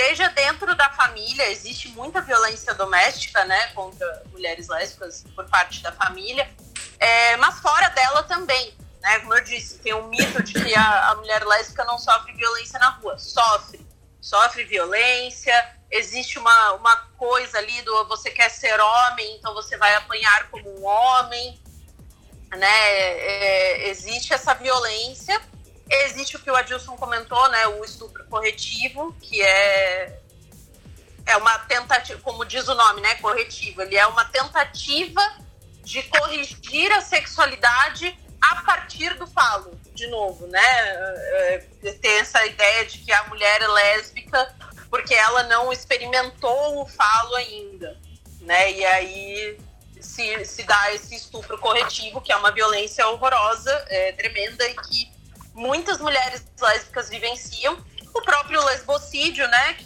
seja 0.00 0.30
dentro 0.30 0.74
da 0.74 0.88
família, 0.88 1.50
existe 1.50 1.88
muita 1.88 2.22
violência 2.22 2.72
doméstica, 2.72 3.44
né, 3.44 3.66
contra 3.74 4.22
mulheres 4.32 4.66
lésbicas 4.66 5.24
por 5.36 5.44
parte 5.44 5.82
da 5.82 5.92
família, 5.92 6.50
é, 6.98 7.36
mas 7.36 7.58
fora 7.60 7.86
dela 7.90 8.22
também, 8.22 8.74
né, 9.02 9.18
como 9.18 9.34
eu 9.34 9.44
disse, 9.44 9.78
tem 9.78 9.92
um 9.92 10.08
mito 10.08 10.42
de 10.42 10.54
que 10.54 10.74
a, 10.74 11.10
a 11.10 11.14
mulher 11.16 11.44
lésbica 11.44 11.84
não 11.84 11.98
sofre 11.98 12.32
violência 12.32 12.78
na 12.78 12.88
rua, 12.92 13.18
sofre, 13.18 13.86
sofre 14.22 14.64
violência, 14.64 15.54
existe 15.90 16.38
uma, 16.38 16.72
uma 16.72 16.96
coisa 17.18 17.58
ali 17.58 17.82
do 17.82 18.08
você 18.08 18.30
quer 18.30 18.48
ser 18.48 18.80
homem, 18.80 19.36
então 19.36 19.52
você 19.52 19.76
vai 19.76 19.94
apanhar 19.96 20.48
como 20.50 20.80
um 20.80 20.86
homem, 20.86 21.60
né, 22.56 22.88
é, 22.88 23.90
existe 23.90 24.32
essa 24.32 24.54
violência, 24.54 25.38
Existe 25.90 26.36
o 26.36 26.40
que 26.40 26.50
o 26.50 26.56
Adilson 26.56 26.96
comentou, 26.96 27.48
né, 27.50 27.66
o 27.66 27.84
estupro 27.84 28.24
corretivo, 28.26 29.12
que 29.20 29.42
é 29.42 30.20
é 31.26 31.36
uma 31.36 31.58
tentativa, 31.60 32.20
como 32.22 32.44
diz 32.44 32.66
o 32.66 32.74
nome, 32.74 33.00
né, 33.00 33.14
corretivo. 33.16 33.82
Ele 33.82 33.96
é 33.96 34.06
uma 34.06 34.24
tentativa 34.24 35.20
de 35.84 36.02
corrigir 36.04 36.92
a 36.92 37.00
sexualidade 37.00 38.18
a 38.40 38.56
partir 38.62 39.14
do 39.14 39.26
falo, 39.26 39.78
de 39.94 40.06
novo, 40.08 40.46
né? 40.46 40.60
É, 40.60 41.66
é 41.82 41.92
tem 41.92 42.18
essa 42.18 42.44
ideia 42.46 42.86
de 42.86 42.98
que 42.98 43.12
a 43.12 43.24
mulher 43.24 43.60
é 43.60 43.68
lésbica 43.68 44.54
porque 44.88 45.14
ela 45.14 45.44
não 45.44 45.72
experimentou 45.72 46.82
o 46.82 46.86
falo 46.86 47.36
ainda, 47.36 47.96
né? 48.40 48.72
E 48.72 48.84
aí 48.84 49.58
se, 50.00 50.44
se 50.44 50.62
dá 50.64 50.92
esse 50.94 51.14
estupro 51.14 51.58
corretivo, 51.58 52.20
que 52.20 52.32
é 52.32 52.36
uma 52.36 52.50
violência 52.50 53.06
horrorosa, 53.06 53.70
é, 53.88 54.12
tremenda 54.12 54.66
e 54.68 54.74
que 54.74 55.12
muitas 55.54 55.98
mulheres 55.98 56.44
lésbicas 56.60 57.08
vivenciam. 57.08 57.78
O 58.12 58.22
próprio 58.22 58.64
lesbocídio, 58.64 59.46
né, 59.48 59.74
que, 59.74 59.84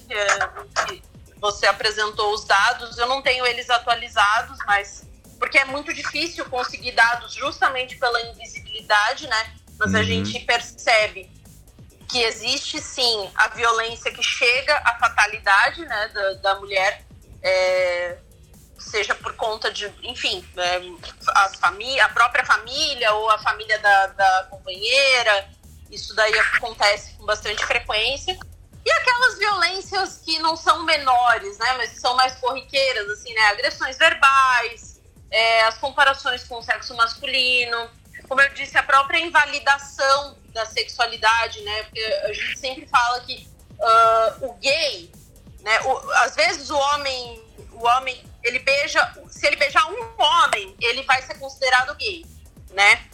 que 0.87 1.03
você 1.39 1.67
apresentou 1.67 2.33
os 2.33 2.45
dados, 2.45 2.97
eu 2.97 3.07
não 3.07 3.21
tenho 3.21 3.47
eles 3.47 3.69
atualizados, 3.69 4.59
mas 4.67 5.07
porque 5.39 5.59
é 5.59 5.65
muito 5.67 5.93
difícil 5.93 6.45
conseguir 6.47 6.93
dados 6.93 7.35
justamente 7.35 7.97
pela 7.97 8.21
invisibilidade, 8.23 9.27
né? 9.27 9.55
Mas 9.79 9.93
uhum. 9.93 10.01
a 10.01 10.03
gente 10.03 10.41
percebe 10.41 11.31
que 12.09 12.23
existe 12.23 12.81
sim 12.81 13.31
a 13.35 13.49
violência 13.49 14.11
que 14.13 14.23
chega 14.23 14.75
à 14.85 14.99
fatalidade, 14.99 15.85
né, 15.85 16.09
da, 16.15 16.35
da 16.35 16.55
mulher, 16.61 17.05
é, 17.43 18.17
seja 18.79 19.15
por 19.15 19.35
conta 19.35 19.71
de, 19.71 19.93
enfim, 20.03 20.47
é, 20.57 20.81
a, 21.35 21.49
família, 21.51 22.05
a 22.05 22.09
própria 22.09 22.45
família 22.45 23.13
ou 23.13 23.31
a 23.31 23.39
família 23.39 23.79
da, 23.81 24.07
da 24.09 24.47
companheira, 24.51 25.49
isso 25.91 26.15
daí 26.15 26.37
acontece 26.39 27.15
com 27.15 27.27
bastante 27.27 27.65
frequência. 27.67 28.39
E 28.85 28.91
aquelas 28.91 29.39
violências 29.39 30.21
que 30.25 30.39
não 30.41 30.57
são 30.57 30.83
menores, 30.85 31.59
né? 31.59 31.75
Mas 31.79 31.91
são 32.01 32.15
mais 32.15 32.35
corriqueiras, 32.37 33.09
assim, 33.11 33.33
né? 33.33 33.41
Agressões 33.49 33.97
verbais, 33.97 35.01
é, 35.31 35.63
as 35.63 35.79
comparações 35.79 36.45
com 36.45 36.57
o 36.57 36.63
sexo 36.63 36.95
masculino. 36.95 37.91
Como 38.29 38.41
eu 38.41 38.49
disse, 38.51 38.77
a 38.77 38.83
própria 38.83 39.19
invalidação 39.19 40.37
da 40.53 40.67
sexualidade, 40.67 41.61
né? 41.63 41.83
Porque 41.85 42.01
a 42.01 42.33
gente 42.33 42.59
sempre 42.59 42.87
fala 42.87 43.21
que 43.21 43.49
uh, 43.81 44.47
o 44.47 44.55
gay, 44.55 45.11
né? 45.61 45.81
O, 45.83 46.11
às 46.17 46.35
vezes 46.35 46.71
o 46.71 46.77
homem, 46.77 47.44
o 47.75 47.87
homem, 47.87 48.23
ele 48.43 48.59
beija, 48.59 49.15
se 49.29 49.47
ele 49.47 49.57
beijar 49.57 49.87
um 49.91 50.21
homem, 50.21 50.75
ele 50.81 51.03
vai 51.03 51.23
ser 51.23 51.39
considerado 51.39 51.95
gay, 51.97 52.25
né? 52.71 53.09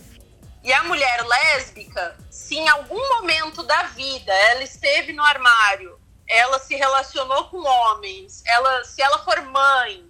E 0.62 0.73
a 0.73 0.85
mulher 0.85 1.25
lésbica, 1.25 2.17
se 2.31 2.57
em 2.57 2.69
algum 2.69 3.17
momento 3.17 3.62
da 3.62 3.85
vida 3.85 4.33
ela 4.33 4.62
esteve 4.62 5.12
no 5.12 5.23
armário, 5.23 5.99
ela 6.29 6.59
se 6.59 6.75
relacionou 6.75 7.49
com 7.49 7.59
homens, 7.59 8.43
ela, 8.47 8.85
se 8.85 9.02
ela 9.02 9.19
for 9.25 9.40
mãe, 9.43 10.09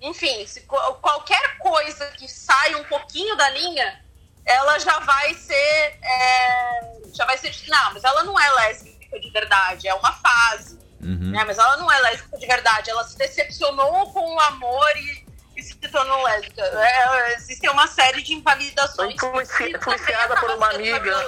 enfim, 0.00 0.44
se, 0.46 0.62
qualquer 0.62 1.58
coisa 1.58 2.06
que 2.12 2.26
saia 2.26 2.78
um 2.78 2.84
pouquinho 2.84 3.36
da 3.36 3.48
linha, 3.50 4.02
ela 4.44 4.78
já 4.78 4.98
vai 4.98 5.34
ser, 5.34 5.98
é, 6.02 7.00
já 7.12 7.24
vai 7.24 7.38
ser, 7.38 7.54
não, 7.68 7.92
mas 7.92 8.02
ela 8.02 8.24
não 8.24 8.38
é 8.38 8.50
lésbica 8.54 9.20
de 9.20 9.30
verdade, 9.30 9.86
é 9.86 9.94
uma 9.94 10.12
fase, 10.14 10.78
uhum. 11.02 11.30
né? 11.30 11.44
Mas 11.44 11.58
ela 11.58 11.76
não 11.76 11.90
é 11.90 11.98
lésbica 12.00 12.38
de 12.38 12.46
verdade, 12.46 12.90
ela 12.90 13.04
se 13.04 13.16
decepcionou 13.16 14.12
com 14.12 14.34
o 14.34 14.40
amor 14.40 14.90
e 14.96 15.62
se 15.62 15.74
tornou 15.74 16.22
lésbica. 16.22 16.62
É, 16.62 17.34
existe 17.34 17.68
uma 17.68 17.86
série 17.86 18.22
de 18.22 18.34
invalidações. 18.34 19.14
influenciada 19.14 20.36
por 20.40 20.50
uma 20.50 20.70
amiga. 20.70 21.26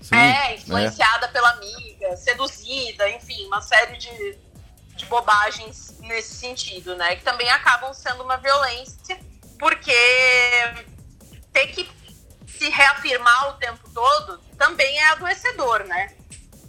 Sim, 0.00 0.16
é, 0.16 0.54
influenciada 0.54 1.26
é. 1.26 1.28
pela 1.30 1.50
amiga, 1.50 2.16
seduzida, 2.16 3.08
enfim, 3.10 3.44
uma 3.46 3.60
série 3.60 3.96
de, 3.96 4.38
de 4.94 5.04
bobagens 5.06 5.98
nesse 6.00 6.34
sentido, 6.34 6.94
né? 6.94 7.16
Que 7.16 7.24
também 7.24 7.48
acabam 7.50 7.92
sendo 7.92 8.22
uma 8.22 8.36
violência, 8.36 9.18
porque 9.58 9.92
ter 11.52 11.66
que 11.68 11.90
se 12.46 12.68
reafirmar 12.68 13.50
o 13.50 13.52
tempo 13.54 13.90
todo 13.92 14.38
também 14.56 14.98
é 14.98 15.08
adoecedor, 15.08 15.84
né? 15.84 16.14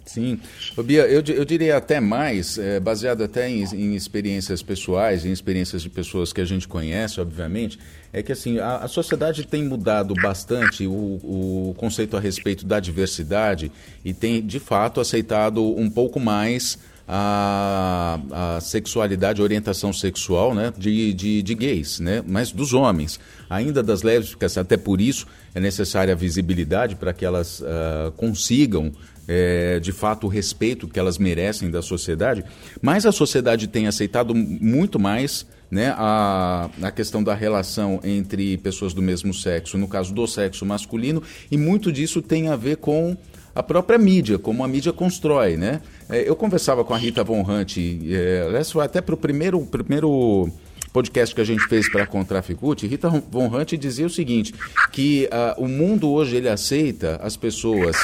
Sim. 0.08 0.40
Ô, 0.76 0.82
Bia, 0.82 1.02
eu, 1.02 1.22
eu 1.28 1.46
diria 1.46 1.78
até 1.78 2.00
mais, 2.00 2.58
é, 2.58 2.80
baseado 2.80 3.24
até 3.24 3.50
em, 3.50 3.64
em, 3.64 3.96
experiências 3.96 4.64
pessoais, 4.64 5.26
em 5.26 5.32
experiências 5.32 5.82
de 5.82 5.90
pessoas 5.90 6.32
que 6.32 6.40
a 6.40 6.46
gente 6.46 6.68
conhece, 6.68 7.20
obviamente, 7.20 7.78
é 8.14 8.24
que 8.24 8.32
assim, 8.32 8.58
a, 8.58 8.78
a 8.78 8.88
sociedade 8.88 9.46
tem 9.46 9.64
mudado 9.64 10.14
bastante 10.16 10.88
o, 10.88 10.92
o, 10.92 11.76
conceito 11.78 12.16
a 12.16 12.20
respeito 12.20 12.66
da 12.66 12.80
diversidade 12.80 13.72
e 14.04 14.14
tem, 14.14 14.42
de 14.42 14.60
fato, 14.60 15.02
aceitado 15.02 15.62
um 15.78 15.90
pouco 15.90 16.20
mais 16.20 16.80
a, 17.08 18.20
a 18.32 18.62
sexualidade, 18.62 19.40
a 19.40 19.44
orientação 19.44 19.94
sexual 19.94 20.54
né, 20.54 20.74
de, 20.78 21.14
de, 21.14 21.42
de, 21.42 21.56
gays, 21.56 22.00
né, 22.00 22.22
mas 22.28 22.52
dos 22.52 22.74
homens. 22.74 23.20
Ainda 23.50 23.82
das 23.82 24.02
lésbicas, 24.02 24.58
até 24.58 24.76
por 24.76 25.00
isso 25.00 25.26
é 25.56 25.60
necessária 25.60 26.14
a 26.14 26.18
visibilidade 26.18 26.96
para 26.96 27.14
que 27.14 27.24
elas 27.24 27.62
uh, 27.62 28.12
consigam 28.18 28.92
é, 29.28 29.80
de 29.80 29.92
fato 29.92 30.26
o 30.26 30.30
respeito 30.30 30.88
que 30.88 31.00
elas 31.00 31.18
merecem 31.18 31.70
da 31.70 31.82
sociedade, 31.82 32.44
mas 32.82 33.06
a 33.06 33.12
sociedade 33.12 33.68
tem 33.68 33.88
aceitado 33.88 34.34
muito 34.34 35.00
mais 35.00 35.46
né, 35.70 35.94
a, 35.98 36.70
a 36.82 36.92
questão 36.92 37.22
da 37.22 37.34
relação 37.34 38.00
entre 38.04 38.58
pessoas 38.58 38.94
do 38.94 39.02
mesmo 39.02 39.34
sexo, 39.34 39.78
no 39.78 39.88
caso 39.88 40.14
do 40.14 40.26
sexo 40.26 40.66
masculino, 40.66 41.22
e 41.52 41.58
muito 41.58 41.92
disso 41.92 42.22
tem 42.22 42.48
a 42.48 42.56
ver 42.56 42.78
com 42.78 43.18
a 43.58 43.64
própria 43.64 43.98
mídia, 43.98 44.38
como 44.38 44.64
a 44.64 44.68
mídia 44.68 44.94
constrói. 44.94 45.58
Né? 45.58 45.82
É, 46.10 46.30
eu 46.30 46.36
conversava 46.36 46.84
com 46.84 46.94
a 46.94 46.98
Rita 46.98 47.24
Von 47.24 47.42
Hunt, 47.42 47.78
é, 47.78 48.48
até 48.84 49.02
para 49.02 49.16
o 49.16 49.18
primeiro, 49.18 49.60
primeiro 49.66 50.48
podcast 50.94 51.34
que 51.34 51.42
a 51.42 51.44
gente 51.44 51.68
fez 51.68 51.90
para 51.90 52.04
a 52.04 52.08
Contraficute, 52.08 52.88
Rita 52.88 53.10
Von 53.10 53.48
Hunt 53.48 53.74
dizia 53.74 54.06
o 54.06 54.10
seguinte, 54.10 54.54
que 54.92 55.28
uh, 55.32 55.64
o 55.64 55.68
mundo 55.68 56.10
hoje 56.10 56.38
ele 56.38 56.50
aceita 56.50 57.20
as 57.22 57.36
pessoas 57.36 57.96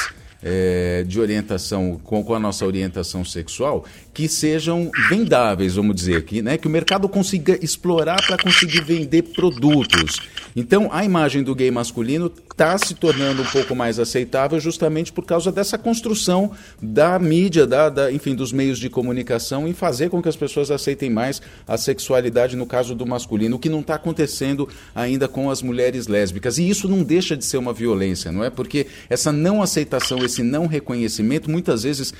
é, 0.44 1.02
de 1.04 1.18
orientação, 1.18 1.98
com, 2.04 2.22
com, 2.22 2.34
a 2.34 2.38
nossa 2.38 2.66
orientação 2.66 3.24
sexual, 3.24 3.84
que 4.14 4.28
sejam 4.28 4.90
vendáveis, 5.10 5.74
vamos 5.74 5.96
dizer, 5.96 6.24
que, 6.24 6.40
né, 6.40 6.56
que 6.56 6.68
o 6.68 6.70
mercado 6.70 7.08
consiga 7.08 7.58
explorar 7.60 8.24
para 8.24 8.38
conseguir 8.38 8.82
vender 8.84 9.22
produtos. 9.22 10.20
Então, 10.54 10.88
a 10.92 11.04
imagem 11.04 11.42
do 11.42 11.52
gay 11.52 11.68
masculino 11.68 12.30
está 12.48 12.78
se 12.78 12.94
tornando 12.94 13.42
um 13.42 13.46
pouco 13.46 13.74
mais 13.74 13.98
aceitável 13.98 14.60
justamente 14.60 15.12
por 15.12 15.24
causa 15.24 15.50
dessa 15.50 15.76
construção 15.76 16.52
da 16.80 17.18
mídia, 17.18 17.66
da, 17.66 17.90
da, 17.90 18.12
enfim, 18.12 18.36
dos 18.36 18.52
meios 18.52 18.78
de 18.78 18.88
comunicação 18.88 19.66
em 19.66 19.72
fazer 19.72 20.08
com 20.10 20.22
que 20.22 20.28
as 20.28 20.36
pessoas 20.36 20.70
aceitem 20.70 21.10
mais 21.10 21.42
a 21.66 21.76
sexualidade 21.76 22.56
no 22.56 22.66
caso 22.66 22.94
do 22.94 23.04
masculino, 23.04 23.56
o 23.56 23.58
que 23.58 23.68
não 23.68 23.80
está 23.80 23.96
acontecendo 23.96 24.68
ainda 24.94 25.26
com 25.26 25.50
as 25.50 25.60
mulheres 25.60 26.06
lésbicas. 26.06 26.56
E 26.56 26.68
isso 26.68 26.88
não 26.88 27.02
deixa 27.02 27.36
de 27.36 27.44
ser 27.44 27.56
uma 27.56 27.72
violência, 27.72 28.30
não 28.30 28.44
é? 28.44 28.50
Porque 28.50 28.86
essa 29.10 29.32
não 29.32 29.60
aceitação, 29.60 30.24
esse 30.24 30.44
não 30.44 30.68
reconhecimento, 30.68 31.50
muitas 31.50 31.82
vezes 31.82 32.14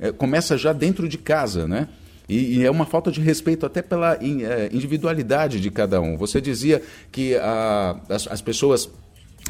é, 0.00 0.12
começa 0.12 0.56
já 0.56 0.72
dentro 0.72 1.08
de 1.08 1.18
casa, 1.18 1.66
né? 1.66 1.88
E, 2.28 2.58
e, 2.58 2.64
é 2.64 2.70
uma 2.70 2.84
falta 2.84 3.10
de 3.10 3.20
respeito 3.20 3.64
até 3.64 3.80
pela 3.82 4.14
é, 4.14 4.68
individualidade 4.72 5.60
de 5.60 5.70
cada 5.70 6.00
um. 6.00 6.16
Você 6.16 6.40
dizia 6.40 6.82
que 7.12 7.36
a, 7.36 8.00
as, 8.08 8.26
as 8.26 8.42
pessoas 8.42 8.90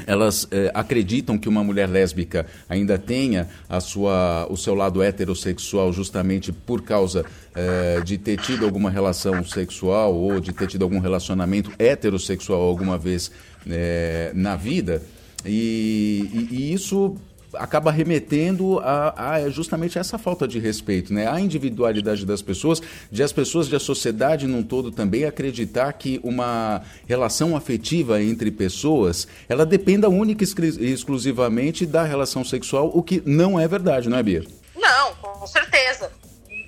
elas 0.06 0.46
é, 0.50 0.70
acreditam 0.74 1.38
que 1.38 1.48
uma 1.48 1.64
mulher 1.64 1.88
lésbica 1.88 2.44
ainda 2.68 2.98
tenha 2.98 3.48
a 3.68 3.80
sua, 3.80 4.46
o 4.50 4.56
seu 4.56 4.74
lado 4.74 5.02
heterossexual 5.02 5.92
justamente 5.92 6.52
por 6.52 6.82
causa 6.82 7.24
é, 7.54 8.00
de 8.02 8.18
ter 8.18 8.38
tido 8.38 8.66
alguma 8.66 8.90
relação 8.90 9.42
sexual 9.44 10.14
ou 10.14 10.38
de 10.40 10.52
ter 10.52 10.66
tido 10.66 10.82
algum 10.82 10.98
relacionamento 10.98 11.72
heterossexual 11.78 12.60
alguma 12.60 12.98
vez 12.98 13.30
é, 13.68 14.32
na 14.34 14.56
vida. 14.56 15.02
E, 15.44 16.28
e, 16.50 16.56
e 16.56 16.72
isso 16.74 17.16
acaba 17.58 17.90
remetendo 17.90 18.78
a, 18.80 19.34
a, 19.34 19.50
justamente 19.50 19.98
essa 19.98 20.18
falta 20.18 20.46
de 20.46 20.58
respeito, 20.58 21.12
né? 21.12 21.28
A 21.28 21.40
individualidade 21.40 22.24
das 22.24 22.42
pessoas, 22.42 22.80
de 23.10 23.22
as 23.22 23.32
pessoas, 23.32 23.68
de 23.68 23.76
a 23.76 23.80
sociedade 23.80 24.46
num 24.46 24.62
todo 24.62 24.90
também 24.90 25.24
acreditar 25.24 25.92
que 25.92 26.20
uma 26.22 26.82
relação 27.06 27.56
afetiva 27.56 28.22
entre 28.22 28.50
pessoas, 28.50 29.26
ela 29.48 29.66
dependa 29.66 30.08
única 30.08 30.44
e 30.44 30.92
exclusivamente 30.92 31.86
da 31.86 32.02
relação 32.02 32.44
sexual, 32.44 32.90
o 32.92 33.02
que 33.02 33.22
não 33.24 33.58
é 33.58 33.66
verdade, 33.66 34.08
não 34.08 34.18
é, 34.18 34.22
Bia? 34.22 34.44
Não, 34.74 35.14
com 35.16 35.46
certeza. 35.46 36.10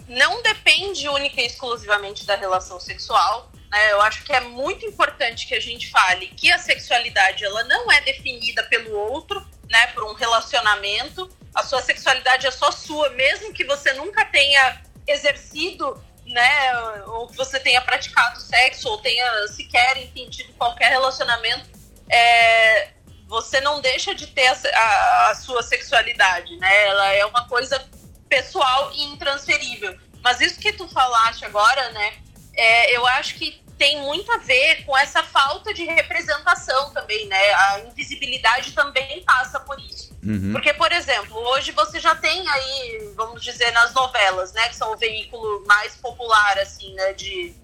Não 0.09 0.43
depende 0.43 1.09
única 1.09 1.41
e 1.41 1.47
exclusivamente 1.47 2.25
da 2.25 2.37
relação 2.37 2.81
sexual. 2.81 3.51
Né? 3.71 3.93
Eu 3.93 4.01
acho 4.01 4.25
que 4.25 4.33
é 4.33 4.41
muito 4.41 4.87
importante 4.87 5.47
que 5.47 5.55
a 5.55 5.61
gente 5.61 5.91
fale 5.91 6.29
que 6.29 6.51
a 6.51 6.59
sexualidade 6.59 7.45
ela 7.45 7.65
não 7.65 7.91
é 7.93 8.01
definida 8.01 8.63
pelo 8.65 8.97
outro, 8.97 9.45
né, 9.71 9.89
por 9.89 10.05
um 10.05 10.15
relacionamento, 10.15 11.31
a 11.55 11.63
sua 11.63 11.83
sexualidade 11.83 12.47
é 12.47 12.51
só 12.51 12.71
sua, 12.71 13.11
mesmo 13.11 13.53
que 13.53 13.65
você 13.65 13.93
nunca 13.95 14.25
tenha 14.25 14.81
exercido, 15.07 16.03
né, 16.27 16.79
ou 17.07 17.29
que 17.29 17.37
você 17.37 17.59
tenha 17.59 17.81
praticado 17.81 18.41
sexo, 18.41 18.89
ou 18.89 18.99
tenha 18.99 19.49
sequer, 19.49 19.97
enfim, 19.99 20.29
tido 20.29 20.53
qualquer 20.55 20.91
relacionamento, 20.91 21.69
é, 22.11 22.91
você 23.27 23.61
não 23.61 23.81
deixa 23.81 24.15
de 24.15 24.27
ter 24.27 24.47
a, 24.47 24.53
a, 24.53 25.31
a, 25.31 25.35
sua 25.35 25.63
sexualidade, 25.63 26.57
né, 26.59 26.87
ela 26.87 27.13
é 27.15 27.25
uma 27.25 27.47
coisa 27.49 27.83
pessoal 28.29 28.93
e 28.93 29.05
intransferível. 29.05 29.99
Mas 30.23 30.41
isso 30.41 30.59
que 30.59 30.73
tu 30.73 30.89
falaste 30.89 31.45
agora, 31.45 31.91
né, 31.91 32.19
é, 32.55 32.97
eu 32.97 33.07
acho 33.07 33.35
que 33.35 33.63
tem 33.79 34.03
muito 34.03 34.31
a 34.33 34.39
ver 34.39 34.85
com 34.85 34.97
essa 34.99 35.23
falta 35.23 35.73
de 35.73 35.85
representação 35.85 36.93
também, 36.93 37.27
né? 37.27 37.55
A 37.55 37.81
invisibilidade 37.81 38.73
também 38.73 39.23
passa 39.23 39.61
por 39.61 39.79
isso. 39.81 40.13
Uhum. 40.23 40.53
Porque, 40.53 40.75
por 40.75 40.91
exemplo, 40.91 41.37
hoje 41.37 41.71
você 41.71 42.01
já 42.01 42.15
tem 42.17 42.47
aí, 42.49 43.13
vamos 43.15 43.43
dizer, 43.43 43.71
nas 43.71 43.95
novelas, 43.95 44.53
né? 44.53 44.69
Que 44.69 44.77
são 44.77 44.93
o 44.93 44.97
veículo 44.97 45.65
mais 45.67 45.95
popular, 45.95 46.59
assim, 46.59 46.93
né? 46.95 47.13
De, 47.13 47.55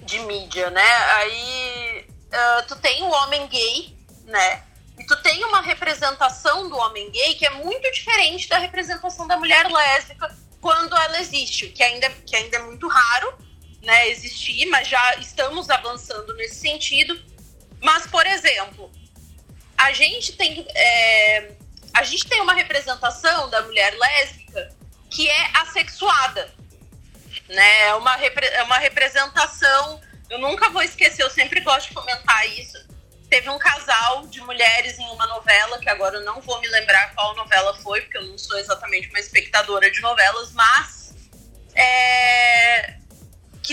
de 0.00 0.18
mídia, 0.20 0.70
né? 0.70 0.92
Aí 1.16 2.06
uh, 2.08 2.66
tu 2.66 2.76
tem 2.76 3.02
o 3.02 3.10
homem 3.10 3.46
gay, 3.48 3.94
né? 4.24 4.62
E 4.98 5.04
tu 5.04 5.16
tem 5.22 5.44
uma 5.44 5.60
representação 5.60 6.68
do 6.68 6.76
homem 6.76 7.10
gay 7.10 7.34
que 7.34 7.46
é 7.46 7.50
muito 7.50 7.90
diferente 7.92 8.48
da 8.48 8.58
representação 8.58 9.26
da 9.26 9.36
mulher 9.36 9.70
lésbica 9.70 10.34
quando 10.60 10.96
ela 10.96 11.20
existe, 11.20 11.68
que 11.68 11.82
ainda, 11.82 12.08
que 12.08 12.36
ainda 12.36 12.56
é 12.56 12.62
muito 12.62 12.86
raro, 12.86 13.36
né, 13.82 14.08
existir, 14.08 14.66
mas 14.66 14.88
já 14.88 15.16
estamos 15.16 15.68
avançando 15.68 16.34
nesse 16.34 16.56
sentido. 16.56 17.20
Mas, 17.80 18.06
por 18.06 18.24
exemplo, 18.26 18.90
a 19.76 19.92
gente 19.92 20.34
tem, 20.34 20.66
é, 20.74 21.52
a 21.92 22.02
gente 22.04 22.26
tem 22.26 22.40
uma 22.40 22.54
representação 22.54 23.50
da 23.50 23.62
mulher 23.62 23.92
lésbica 23.98 24.74
que 25.10 25.28
é 25.28 25.50
assexuada. 25.58 26.54
Né? 27.48 27.88
É, 27.88 27.94
uma, 27.94 28.16
é 28.16 28.62
uma 28.62 28.78
representação. 28.78 30.00
Eu 30.30 30.38
nunca 30.38 30.70
vou 30.70 30.82
esquecer, 30.82 31.22
eu 31.22 31.30
sempre 31.30 31.60
gosto 31.60 31.88
de 31.88 31.94
comentar 31.94 32.48
isso. 32.58 32.78
Teve 33.28 33.48
um 33.48 33.58
casal 33.58 34.26
de 34.26 34.40
mulheres 34.42 34.98
em 34.98 35.06
uma 35.10 35.26
novela, 35.26 35.78
que 35.78 35.88
agora 35.88 36.16
eu 36.16 36.24
não 36.24 36.40
vou 36.40 36.60
me 36.60 36.68
lembrar 36.68 37.14
qual 37.14 37.34
novela 37.34 37.74
foi, 37.78 38.02
porque 38.02 38.18
eu 38.18 38.26
não 38.26 38.38
sou 38.38 38.58
exatamente 38.58 39.08
uma 39.08 39.18
espectadora 39.18 39.90
de 39.90 40.00
novelas, 40.00 40.52
mas 40.52 41.14
é, 41.74 42.61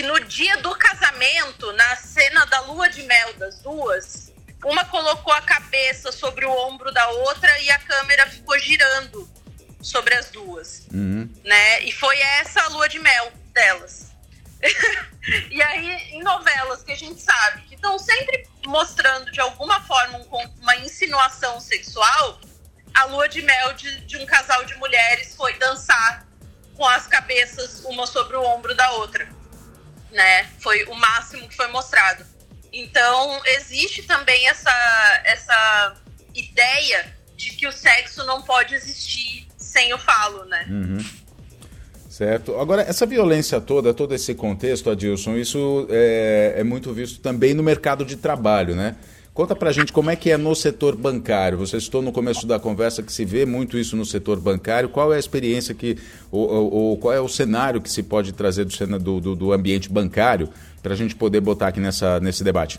que 0.00 0.06
no 0.06 0.18
dia 0.20 0.56
do 0.62 0.74
casamento, 0.76 1.70
na 1.74 1.94
cena 1.94 2.46
da 2.46 2.60
lua 2.60 2.88
de 2.88 3.02
mel 3.02 3.34
das 3.34 3.60
duas, 3.60 4.32
uma 4.64 4.82
colocou 4.86 5.30
a 5.30 5.42
cabeça 5.42 6.10
sobre 6.10 6.46
o 6.46 6.50
ombro 6.50 6.90
da 6.90 7.06
outra 7.10 7.60
e 7.60 7.70
a 7.70 7.78
câmera 7.80 8.26
ficou 8.26 8.58
girando 8.58 9.28
sobre 9.82 10.14
as 10.14 10.30
duas, 10.30 10.86
uhum. 10.90 11.30
né? 11.44 11.82
E 11.82 11.92
foi 11.92 12.18
essa 12.18 12.62
a 12.62 12.68
lua 12.68 12.88
de 12.88 12.98
mel 12.98 13.30
delas. 13.52 14.12
e 15.50 15.60
aí, 15.60 15.90
em 16.12 16.22
novelas 16.22 16.82
que 16.82 16.92
a 16.92 16.96
gente 16.96 17.20
sabe 17.20 17.60
que 17.64 17.74
estão 17.74 17.98
sempre 17.98 18.48
mostrando 18.66 19.30
de 19.30 19.40
alguma 19.40 19.82
forma 19.82 20.16
um, 20.16 20.62
uma 20.62 20.76
insinuação 20.76 21.60
sexual, 21.60 22.40
a 22.94 23.04
lua 23.04 23.28
de 23.28 23.42
mel 23.42 23.74
de, 23.74 24.00
de 24.06 24.16
um 24.16 24.24
casal 24.24 24.64
de 24.64 24.74
mulheres 24.76 25.34
foi 25.36 25.58
dançar 25.58 26.26
com 26.74 26.88
as 26.88 27.06
cabeças 27.06 27.84
uma 27.84 28.06
sobre 28.06 28.34
o 28.38 28.42
ombro 28.42 28.74
da 28.74 28.92
outra 28.92 29.39
né? 30.12 30.46
Foi 30.58 30.84
o 30.84 30.94
máximo 30.94 31.48
que 31.48 31.56
foi 31.56 31.68
mostrado. 31.68 32.24
Então, 32.72 33.40
existe 33.46 34.02
também 34.02 34.48
essa, 34.48 35.22
essa 35.24 35.96
ideia 36.34 37.14
de 37.36 37.50
que 37.50 37.66
o 37.66 37.72
sexo 37.72 38.24
não 38.24 38.42
pode 38.42 38.74
existir 38.74 39.46
sem 39.56 39.92
o 39.92 39.98
falo, 39.98 40.44
né? 40.44 40.66
Uhum. 40.68 41.04
Certo. 42.08 42.58
Agora, 42.58 42.82
essa 42.82 43.06
violência 43.06 43.60
toda, 43.60 43.94
todo 43.94 44.14
esse 44.14 44.34
contexto, 44.34 44.90
Adilson, 44.90 45.36
isso 45.36 45.86
é, 45.88 46.54
é 46.58 46.64
muito 46.64 46.92
visto 46.92 47.20
também 47.20 47.54
no 47.54 47.62
mercado 47.62 48.04
de 48.04 48.16
trabalho, 48.16 48.74
né? 48.74 48.96
Conta 49.40 49.56
pra 49.56 49.72
gente 49.72 49.90
como 49.90 50.10
é 50.10 50.16
que 50.16 50.30
é 50.30 50.36
no 50.36 50.54
setor 50.54 50.94
bancário. 50.94 51.56
Você 51.56 51.80
citou 51.80 52.02
no 52.02 52.12
começo 52.12 52.46
da 52.46 52.60
conversa 52.60 53.02
que 53.02 53.10
se 53.10 53.24
vê 53.24 53.46
muito 53.46 53.78
isso 53.78 53.96
no 53.96 54.04
setor 54.04 54.38
bancário. 54.38 54.90
Qual 54.90 55.14
é 55.14 55.16
a 55.16 55.18
experiência 55.18 55.74
que, 55.74 55.96
ou, 56.30 56.70
ou, 56.70 56.98
qual 56.98 57.14
é 57.14 57.20
o 57.20 57.26
cenário 57.26 57.80
que 57.80 57.90
se 57.90 58.02
pode 58.02 58.34
trazer 58.34 58.66
do, 58.66 59.18
do, 59.18 59.34
do 59.34 59.52
ambiente 59.54 59.88
bancário 59.88 60.52
para 60.82 60.92
a 60.92 60.94
gente 60.94 61.16
poder 61.16 61.40
botar 61.40 61.68
aqui 61.68 61.80
nessa, 61.80 62.20
nesse 62.20 62.44
debate? 62.44 62.78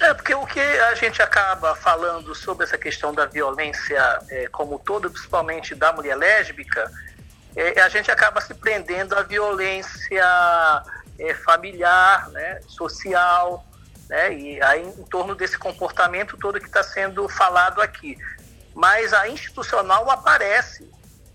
É, 0.00 0.12
porque 0.12 0.34
o 0.34 0.44
que 0.44 0.58
a 0.58 0.96
gente 0.96 1.22
acaba 1.22 1.76
falando 1.76 2.34
sobre 2.34 2.64
essa 2.64 2.76
questão 2.76 3.14
da 3.14 3.26
violência 3.26 4.18
é, 4.28 4.48
como 4.48 4.76
todo, 4.76 5.08
principalmente 5.08 5.72
da 5.76 5.92
mulher 5.92 6.16
lésbica, 6.16 6.90
é, 7.54 7.80
a 7.80 7.88
gente 7.88 8.10
acaba 8.10 8.40
se 8.40 8.52
prendendo 8.54 9.14
à 9.14 9.22
violência 9.22 10.82
é, 11.16 11.32
familiar, 11.32 12.28
né, 12.30 12.58
social, 12.66 13.64
né? 14.08 14.32
E 14.32 14.62
aí 14.62 14.82
em 14.82 15.04
torno 15.04 15.34
desse 15.34 15.58
comportamento 15.58 16.36
todo 16.36 16.60
que 16.60 16.66
está 16.66 16.82
sendo 16.82 17.28
falado 17.28 17.80
aqui. 17.80 18.16
Mas 18.74 19.12
a 19.12 19.28
institucional 19.28 20.10
aparece. 20.10 20.88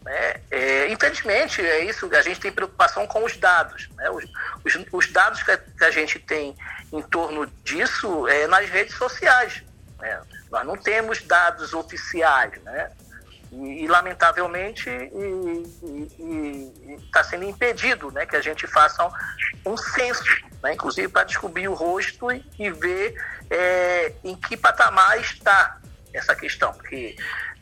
Né? 0.04 0.42
É, 0.50 0.92
infelizmente, 0.92 1.62
é 1.62 1.86
isso, 1.86 2.10
a 2.16 2.22
gente 2.22 2.40
tem 2.40 2.52
preocupação 2.52 3.06
com 3.06 3.24
os 3.24 3.38
dados. 3.38 3.90
Né? 3.96 4.10
Os, 4.10 4.26
os, 4.66 4.86
os 4.92 5.12
dados 5.12 5.44
que 5.44 5.52
a, 5.52 5.58
que 5.58 5.84
a, 5.84 5.92
gente 5.92 6.18
tem 6.20 6.56
em 6.92 7.02
torno 7.02 7.46
disso 7.64 8.28
é 8.28 8.48
nas 8.48 8.68
redes 8.70 8.96
sociais. 8.96 9.64
Né? 10.00 10.22
Nós 10.50 10.66
não 10.66 10.78
temos 10.78 11.22
dados 11.22 11.74
oficiais. 11.74 12.52
Né? 12.64 12.92
E, 13.52 13.84
e 13.84 13.88
lamentavelmente 13.88 14.90
está 17.06 17.24
sendo 17.24 17.44
impedido 17.44 18.12
né, 18.12 18.26
que 18.26 18.36
a 18.36 18.42
gente 18.42 18.66
faça 18.68 19.06
um, 19.06 19.74
um 19.74 19.78
censo, 19.78 20.24
né, 20.64 20.74
inclusive 20.74 21.08
para 21.10 21.24
descobrir 21.24 21.68
o 21.68 21.74
rosto 21.74 22.32
e, 22.32 22.44
e 22.58 22.70
ver 22.70 23.16
é, 23.50 24.14
em 24.24 24.36
que 24.36 24.56
patamar 24.56 25.20
está 25.20 25.78
essa 26.14 26.36
questão, 26.36 26.74
porque 26.74 27.16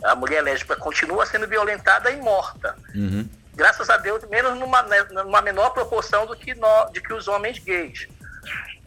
a 0.03 0.15
mulher 0.15 0.41
lésbica 0.41 0.75
continua 0.75 1.25
sendo 1.25 1.47
violentada 1.47 2.09
e 2.11 2.17
morta. 2.17 2.75
Uhum. 2.95 3.29
Graças 3.53 3.89
a 3.89 3.97
Deus, 3.97 4.23
menos 4.29 4.57
numa, 4.57 4.81
né, 4.83 5.03
numa 5.11 5.41
menor 5.41 5.71
proporção 5.71 6.25
do 6.25 6.35
que, 6.35 6.53
no, 6.55 6.89
de 6.91 7.01
que 7.01 7.13
os 7.13 7.27
homens 7.27 7.59
gays. 7.59 8.07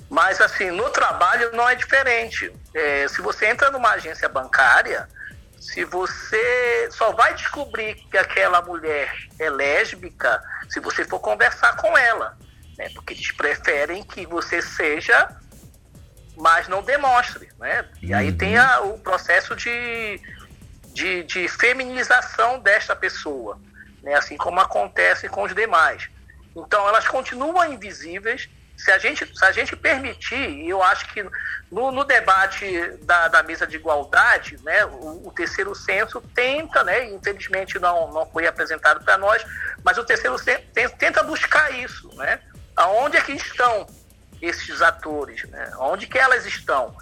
Mas, 0.09 0.41
assim, 0.41 0.71
no 0.71 0.91
trabalho 0.91 1.53
não 1.53 1.69
é 1.69 1.75
diferente. 1.75 2.53
É, 2.75 3.09
se 3.09 3.21
você 3.23 3.47
entra 3.47 3.71
numa 3.71 3.93
agência 3.93 4.29
bancária, 4.29 5.09
se 5.63 5.85
você 5.85 6.89
só 6.91 7.13
vai 7.13 7.35
descobrir 7.35 7.95
que 7.95 8.19
aquela 8.19 8.61
mulher 8.61 9.15
é 9.39 9.49
lésbica 9.49 10.43
se 10.69 10.81
você 10.81 11.05
for 11.05 11.21
conversar 11.21 11.77
com 11.77 11.97
ela, 11.97 12.37
né? 12.77 12.89
Porque 12.93 13.15
eles 13.15 13.31
preferem 13.31 14.03
que 14.03 14.27
você 14.27 14.61
seja, 14.61 15.29
mas 16.37 16.67
não 16.67 16.83
demonstre, 16.83 17.49
né? 17.61 17.89
E 18.03 18.13
aí 18.13 18.31
uhum. 18.31 18.37
tem 18.37 18.59
a, 18.59 18.81
o 18.81 18.99
processo 18.99 19.55
de, 19.55 20.21
de, 20.93 21.23
de 21.23 21.47
feminização 21.47 22.59
desta 22.59 22.97
pessoa, 22.97 23.57
né? 24.03 24.15
Assim 24.15 24.37
como 24.37 24.59
acontece 24.59 25.29
com 25.29 25.45
os 25.45 25.55
demais. 25.55 26.11
Então 26.57 26.89
elas 26.89 27.07
continuam 27.07 27.73
invisíveis 27.73 28.51
se 28.83 28.91
a 28.91 28.99
gente, 28.99 29.27
se 29.33 29.45
a 29.45 29.53
gente 29.53 29.77
permitir, 29.77 30.37
e 30.37 30.69
eu 30.69 30.83
acho 30.83 31.07
que 31.13 31.25
no, 31.71 31.93
no 31.93 32.05
debate 32.05 32.67
da, 33.03 33.29
da, 33.29 33.43
mesa 33.43 33.67
de 33.67 33.77
igualdade, 33.77 34.59
né, 34.63 34.85
o, 34.85 35.29
o, 35.29 35.33
terceiro 35.33 35.75
censo 35.75 36.21
tenta, 36.35 36.83
né, 36.83 37.11
infelizmente 37.11 37.79
não, 37.79 38.13
não 38.13 38.27
foi 38.27 38.47
apresentado 38.47 39.05
para 39.05 39.17
nós, 39.17 39.45
mas 39.85 39.97
o 39.99 40.05
terceiro 40.05 40.37
censo 40.39 40.63
tenta 40.99 41.23
buscar 41.23 41.73
isso, 41.73 42.09
né? 42.17 42.41
Aonde 42.75 43.17
é 43.17 43.21
que 43.21 43.33
estão 43.33 43.87
esses 44.41 44.83
atores, 44.83 45.49
né? 45.49 45.71
Onde 45.79 46.07
que 46.07 46.19
elas 46.19 46.45
estão? 46.45 46.97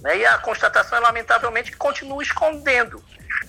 Né? 0.00 0.18
E 0.18 0.26
a 0.26 0.38
constatação 0.38 0.98
é 0.98 1.00
lamentavelmente 1.00 1.72
que 1.72 1.76
continua 1.76 2.22
escondendo. 2.22 3.02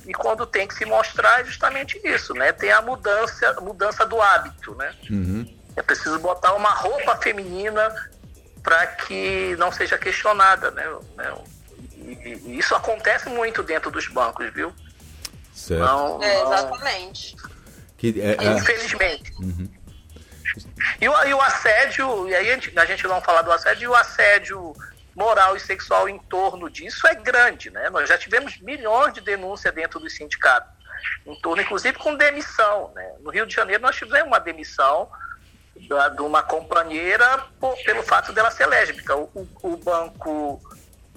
E 0.05 0.13
quando 0.13 0.45
tem 0.45 0.67
que 0.67 0.73
se 0.73 0.85
mostrar 0.85 1.41
é 1.41 1.45
justamente 1.45 1.99
isso, 2.03 2.33
né? 2.33 2.51
Tem 2.51 2.71
a 2.71 2.81
mudança, 2.81 3.53
mudança 3.61 4.05
do 4.05 4.21
hábito, 4.21 4.73
né? 4.75 4.93
Uhum. 5.09 5.56
É 5.77 5.81
preciso 5.83 6.17
botar 6.19 6.53
uma 6.55 6.71
roupa 6.71 7.15
feminina 7.17 7.95
para 8.63 8.87
que 8.87 9.55
não 9.57 9.71
seja 9.71 9.97
questionada, 9.97 10.71
né? 10.71 10.83
E, 11.95 12.41
e, 12.45 12.57
isso 12.57 12.75
acontece 12.75 13.29
muito 13.29 13.61
dentro 13.61 13.91
dos 13.91 14.07
bancos, 14.07 14.51
viu? 14.51 14.73
Certo. 15.53 15.79
Não, 15.79 16.21
é, 16.21 16.41
exatamente. 16.41 17.35
Que, 17.95 18.19
é, 18.19 18.43
é... 18.43 18.57
Infelizmente. 18.57 19.31
Uhum. 19.39 19.69
E, 20.99 21.07
o, 21.07 21.23
e 21.25 21.33
o 21.33 21.41
assédio, 21.41 22.27
e 22.27 22.33
aí 22.33 22.49
a 22.49 22.53
gente, 22.55 22.77
a 22.77 22.85
gente 22.85 23.07
não 23.07 23.21
falar 23.21 23.43
do 23.43 23.51
assédio, 23.51 23.83
e 23.83 23.87
o 23.87 23.95
assédio 23.95 24.75
moral 25.15 25.55
e 25.55 25.59
sexual 25.59 26.09
em 26.09 26.17
torno 26.17 26.69
disso 26.69 27.07
é 27.07 27.13
grande, 27.13 27.69
né? 27.69 27.89
Nós 27.91 28.09
já 28.09 28.17
tivemos 28.17 28.59
milhões 28.61 29.13
de 29.13 29.21
denúncias 29.21 29.73
dentro 29.73 29.99
dos 29.99 30.15
sindicatos, 30.15 30.71
em 31.25 31.39
torno, 31.39 31.61
inclusive 31.61 31.97
com 31.99 32.15
demissão, 32.15 32.91
né? 32.95 33.13
No 33.19 33.29
Rio 33.29 33.45
de 33.45 33.53
Janeiro 33.53 33.81
nós 33.81 33.95
tivemos 33.95 34.27
uma 34.27 34.39
demissão 34.39 35.09
de 36.15 36.21
uma 36.21 36.43
companheira 36.43 37.45
por, 37.59 37.75
pelo 37.83 38.03
fato 38.03 38.33
dela 38.33 38.51
ser 38.51 38.65
lésbica. 38.65 39.15
O, 39.15 39.29
o, 39.33 39.47
o 39.73 39.77
banco 39.77 40.61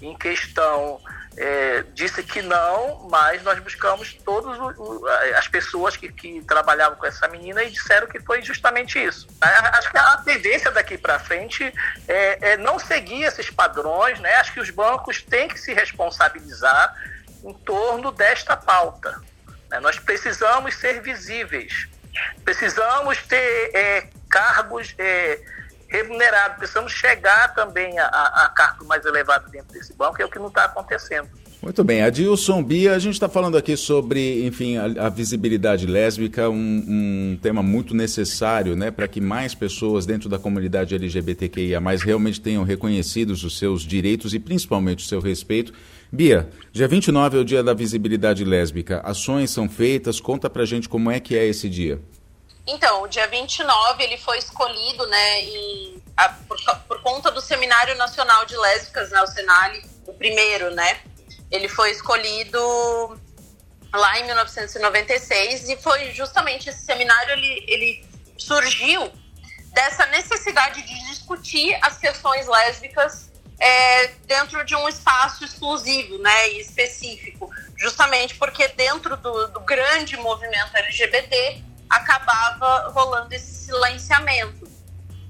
em 0.00 0.16
questão 0.16 1.00
é, 1.36 1.84
disse 1.94 2.22
que 2.22 2.42
não, 2.42 3.08
mas 3.10 3.42
nós 3.42 3.58
buscamos 3.60 4.14
todas 4.24 4.58
as 5.36 5.48
pessoas 5.48 5.96
que, 5.96 6.10
que, 6.12 6.42
trabalhavam 6.42 6.98
com 6.98 7.06
essa 7.06 7.28
menina 7.28 7.62
e 7.62 7.70
disseram 7.70 8.06
que 8.06 8.20
foi 8.20 8.42
justamente 8.42 9.02
isso. 9.02 9.26
Acho 9.40 9.90
que 9.90 9.96
a 9.96 10.16
tendência 10.18 10.70
daqui 10.70 10.98
para 10.98 11.18
frente 11.18 11.72
é, 12.08 12.52
é, 12.52 12.56
não 12.56 12.78
seguir 12.78 13.22
esses 13.22 13.50
padrões, 13.50 14.18
né? 14.20 14.34
Acho 14.34 14.52
que 14.52 14.60
os 14.60 14.70
bancos 14.70 15.22
têm 15.22 15.48
que 15.48 15.58
se 15.58 15.72
responsabilizar 15.72 16.94
em 17.44 17.52
torno 17.54 18.10
desta 18.10 18.56
pauta. 18.56 19.20
Né? 19.70 19.80
Nós 19.80 19.98
precisamos 19.98 20.74
ser 20.74 21.00
visíveis, 21.00 21.88
precisamos 22.44 23.18
ter 23.22 23.70
é, 23.74 24.08
cargos 24.30 24.94
é, 24.98 25.40
remunerados, 25.88 26.58
precisamos 26.58 26.92
chegar 26.92 27.52
também 27.54 27.98
a, 27.98 28.06
a, 28.06 28.48
cargo 28.54 28.84
mais 28.86 29.04
elevado 29.04 29.50
dentro 29.50 29.72
desse 29.72 29.92
banco, 29.94 30.22
é 30.22 30.24
o 30.24 30.30
que 30.30 30.38
não 30.38 30.46
está 30.46 30.64
acontecendo. 30.64 31.28
Muito 31.60 31.84
bem, 31.84 32.00
Adilson 32.00 32.62
Bia, 32.62 32.94
a 32.94 32.98
gente 32.98 33.14
está 33.14 33.28
falando 33.28 33.58
aqui 33.58 33.76
sobre, 33.76 34.46
enfim, 34.46 34.78
a, 34.78 35.06
a 35.06 35.08
visibilidade 35.10 35.86
lésbica, 35.86 36.48
um, 36.48 36.54
um, 36.56 37.38
tema 37.42 37.62
muito 37.62 37.94
necessário, 37.94 38.74
né, 38.74 38.90
para 38.90 39.06
que 39.06 39.20
mais 39.20 39.54
pessoas 39.54 40.06
dentro 40.06 40.26
da 40.26 40.38
comunidade 40.38 40.94
LGBTQIA+, 40.94 41.78
realmente 42.02 42.40
tenham 42.40 42.64
reconhecidos 42.64 43.44
os 43.44 43.58
seus 43.58 43.82
direitos 43.82 44.32
e 44.32 44.38
principalmente 44.38 45.04
o 45.04 45.08
seu 45.08 45.20
respeito. 45.20 45.74
Bia, 46.10 46.48
dia 46.72 46.88
29 46.88 47.36
é 47.36 47.40
o 47.40 47.44
dia 47.44 47.62
da 47.62 47.74
visibilidade 47.74 48.42
lésbica, 48.42 49.00
ações 49.04 49.50
são 49.50 49.68
feitas, 49.68 50.18
conta 50.18 50.48
pra 50.48 50.64
gente 50.64 50.88
como 50.88 51.10
é 51.10 51.20
que 51.20 51.36
é 51.36 51.46
esse 51.46 51.68
dia. 51.68 52.00
Então, 52.70 53.02
o 53.02 53.08
dia 53.08 53.26
29 53.26 54.02
ele 54.02 54.16
foi 54.16 54.38
escolhido, 54.38 55.04
né, 55.08 55.40
a, 56.16 56.28
por, 56.28 56.56
por, 56.86 57.02
conta 57.02 57.30
do 57.30 57.40
Seminário 57.40 57.96
Nacional 57.96 58.44
de 58.44 58.56
Lésbicas, 58.56 59.10
né, 59.10 59.20
o 59.22 59.26
Senali, 59.26 59.84
o 60.06 60.14
primeiro, 60.14 60.70
né? 60.70 61.00
Ele 61.50 61.68
foi 61.68 61.90
escolhido 61.90 62.60
lá 63.92 64.20
em 64.20 64.24
1996 64.24 65.68
e 65.68 65.76
foi 65.78 66.12
justamente 66.12 66.70
esse 66.70 66.84
seminário 66.84 67.32
ele, 67.32 67.64
ele 67.66 68.06
surgiu 68.38 69.10
dessa 69.72 70.06
necessidade 70.06 70.80
de 70.82 71.06
discutir 71.08 71.76
as 71.82 71.98
questões 71.98 72.46
lésbicas 72.46 73.30
é, 73.58 74.06
dentro 74.26 74.64
de 74.64 74.76
um 74.76 74.88
espaço 74.88 75.44
exclusivo, 75.44 76.18
né, 76.18 76.50
e 76.50 76.60
específico, 76.60 77.50
justamente 77.76 78.36
porque 78.36 78.68
dentro 78.68 79.16
do, 79.16 79.48
do 79.48 79.60
grande 79.60 80.16
movimento 80.16 80.76
LGBT 80.76 81.64
acabava 81.90 82.88
rolando 82.94 83.34
esse 83.34 83.66
silenciamento. 83.66 84.70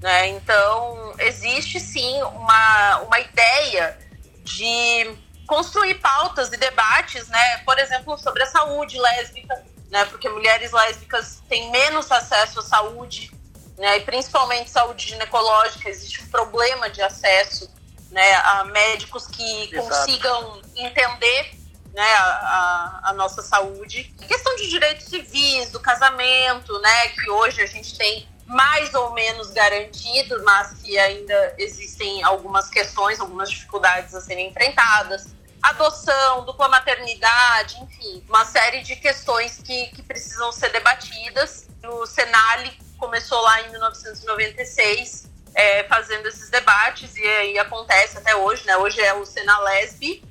Né? 0.00 0.28
Então, 0.28 1.14
existe 1.18 1.80
sim 1.80 2.22
uma, 2.22 2.98
uma 2.98 3.18
ideia 3.18 3.98
de 4.44 5.16
construir 5.46 5.94
pautas 5.96 6.52
e 6.52 6.56
debates, 6.56 7.26
né? 7.28 7.58
por 7.58 7.78
exemplo, 7.78 8.16
sobre 8.18 8.42
a 8.42 8.46
saúde 8.46 8.98
lésbica, 8.98 9.64
né? 9.90 10.04
porque 10.04 10.28
mulheres 10.28 10.70
lésbicas 10.70 11.42
têm 11.48 11.70
menos 11.70 12.12
acesso 12.12 12.60
à 12.60 12.62
saúde, 12.62 13.32
né? 13.76 13.98
e 13.98 14.00
principalmente 14.02 14.70
saúde 14.70 15.08
ginecológica, 15.08 15.88
existe 15.88 16.22
um 16.22 16.28
problema 16.28 16.88
de 16.88 17.02
acesso 17.02 17.70
né? 18.10 18.34
a 18.36 18.64
médicos 18.64 19.26
que 19.26 19.74
Exato. 19.74 19.88
consigam 19.88 20.62
entender 20.76 21.59
né, 21.94 22.14
a, 22.14 23.00
a, 23.04 23.12
nossa 23.14 23.42
saúde. 23.42 24.14
A 24.22 24.26
questão 24.26 24.54
de 24.56 24.68
direitos 24.68 25.06
civis, 25.06 25.70
do 25.70 25.80
casamento, 25.80 26.78
né, 26.80 27.08
que 27.08 27.30
hoje 27.30 27.60
a 27.62 27.66
gente 27.66 27.96
tem 27.96 28.28
mais 28.46 28.92
ou 28.94 29.12
menos 29.12 29.50
garantido, 29.50 30.42
mas 30.44 30.72
que 30.82 30.98
ainda 30.98 31.54
existem 31.56 32.22
algumas 32.24 32.68
questões, 32.68 33.20
algumas 33.20 33.48
dificuldades 33.48 34.14
a 34.14 34.20
serem 34.20 34.48
enfrentadas. 34.48 35.28
Adoção, 35.62 36.44
dupla 36.44 36.68
maternidade, 36.68 37.76
enfim, 37.82 38.24
uma 38.28 38.44
série 38.44 38.82
de 38.82 38.96
questões 38.96 39.60
que, 39.62 39.86
que 39.88 40.02
precisam 40.02 40.50
ser 40.50 40.70
debatidas. 40.70 41.68
O 41.84 42.06
Senali 42.06 42.76
começou 42.98 43.40
lá 43.40 43.62
em 43.62 43.70
1996, 43.70 45.30
é, 45.54 45.84
fazendo 45.84 46.26
esses 46.26 46.50
debates, 46.50 47.16
e 47.16 47.22
aí 47.22 47.58
acontece 47.58 48.18
até 48.18 48.34
hoje, 48.34 48.66
né? 48.66 48.76
Hoje 48.78 49.00
é 49.00 49.14
o 49.14 49.24
Senalesb, 49.24 50.22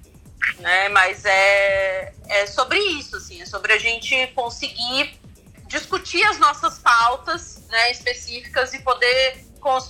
né? 0.60 0.90
Mas 0.90 1.26
é, 1.26 2.14
é 2.28 2.46
sobre 2.48 2.78
isso, 2.78 3.16
assim, 3.18 3.42
é 3.42 3.46
sobre 3.46 3.74
a 3.74 3.78
gente 3.78 4.28
conseguir 4.28 5.20
discutir 5.68 6.24
as 6.24 6.40
nossas 6.40 6.80
pautas 6.80 7.68
né, 7.70 7.92
específicas 7.92 8.74
e 8.74 8.80
poder 8.80 9.46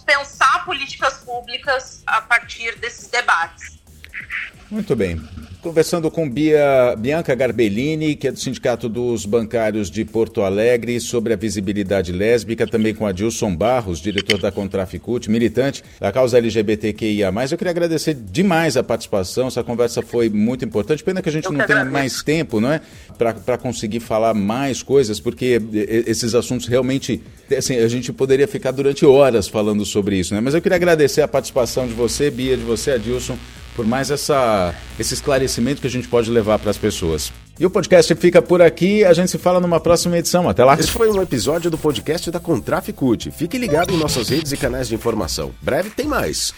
pensar 0.06 0.66
políticas 0.66 1.20
públicas 1.20 2.04
a 2.06 2.22
partir 2.22 2.76
desses 2.80 3.08
debates. 3.08 3.80
Muito 4.70 4.96
bem. 4.96 5.18
Conversando 5.62 6.10
com 6.10 6.30
Bia, 6.30 6.96
Bianca 6.98 7.36
Garbellini, 7.36 8.16
que 8.16 8.30
é 8.30 8.32
do 8.32 8.40
Sindicato 8.40 8.88
dos 8.88 9.26
Bancários 9.26 9.92
de 9.92 10.06
Porto 10.06 10.42
Alegre, 10.42 11.02
sobre 11.02 11.34
a 11.34 11.36
visibilidade 11.36 12.14
lésbica, 12.14 12.66
também 12.66 12.96
com 12.96 13.06
Adilson 13.06 13.54
Barros, 13.54 14.00
diretor 14.00 14.40
da 14.40 14.54
Contraficult, 14.54 15.30
militante 15.30 15.84
da 16.00 16.14
causa 16.14 16.38
LGBTQIA. 16.38 17.30
Eu 17.52 17.58
queria 17.58 17.72
agradecer 17.72 18.14
demais 18.14 18.78
a 18.78 18.84
participação, 18.84 19.48
essa 19.50 19.62
conversa 19.62 20.02
foi 20.02 20.30
muito 20.30 20.64
importante. 20.64 21.04
Pena 21.04 21.22
que 21.22 21.28
a 21.28 21.32
gente 21.32 21.44
Eu 21.44 21.52
não 21.52 21.68
tenha 21.68 21.84
mais 21.84 22.24
tempo, 22.24 22.62
não 22.62 22.72
é? 22.72 22.80
Para 23.18 23.58
conseguir 23.58 24.00
falar 24.00 24.34
mais 24.34 24.82
coisas, 24.82 25.20
porque 25.20 25.62
esses 25.74 26.36
assuntos 26.36 26.68
realmente. 26.68 27.22
Assim, 27.58 27.76
a 27.76 27.88
gente 27.90 28.14
poderia 28.14 28.48
ficar 28.48 28.72
durante 28.72 29.06
horas 29.06 29.50
falando 29.50 29.86
sobre 29.86 30.18
isso, 30.18 30.34
né? 30.34 30.40
Mas 30.40 30.54
eu 30.54 30.62
queria 30.62 30.78
agradecer 30.78 31.22
a 31.22 31.28
participação 31.28 31.86
de 31.86 31.94
você, 31.94 32.32
Bia, 32.32 32.56
de 32.56 32.64
você, 32.64 32.92
Adilson 32.92 33.38
por 33.76 33.86
mais 33.86 34.12
essa, 34.12 34.74
esse 35.00 35.14
esclarecimento 35.14 35.82
que 35.82 35.88
a 35.88 35.90
gente 35.90 36.08
pode 36.08 36.30
levar 36.30 36.60
para 36.60 36.72
as 36.72 36.78
pessoas. 36.78 37.32
E 37.60 37.66
o 37.66 37.70
podcast 37.70 38.16
fica 38.16 38.42
por 38.42 38.62
aqui, 38.62 39.04
a 39.04 39.12
gente 39.12 39.30
se 39.30 39.38
fala 39.38 39.60
numa 39.60 39.82
próxima 39.82 40.18
edição. 40.18 40.48
Até 40.48 40.64
lá. 40.64 40.76
Esse 40.76 40.92
foi 40.92 41.12
um 41.12 41.22
episódio 41.22 41.70
do 41.70 41.78
podcast 41.78 42.32
da 42.32 42.40
Contraficute. 42.40 43.32
Fique 43.32 43.58
ligado 43.58 43.94
em 43.94 43.98
nossas 43.98 44.30
redes 44.30 44.54
e 44.54 44.58
canais 44.58 44.88
de 44.88 44.96
informação. 44.96 45.52
Breve 45.62 45.90
tem 45.90 46.08
mais. 46.08 46.54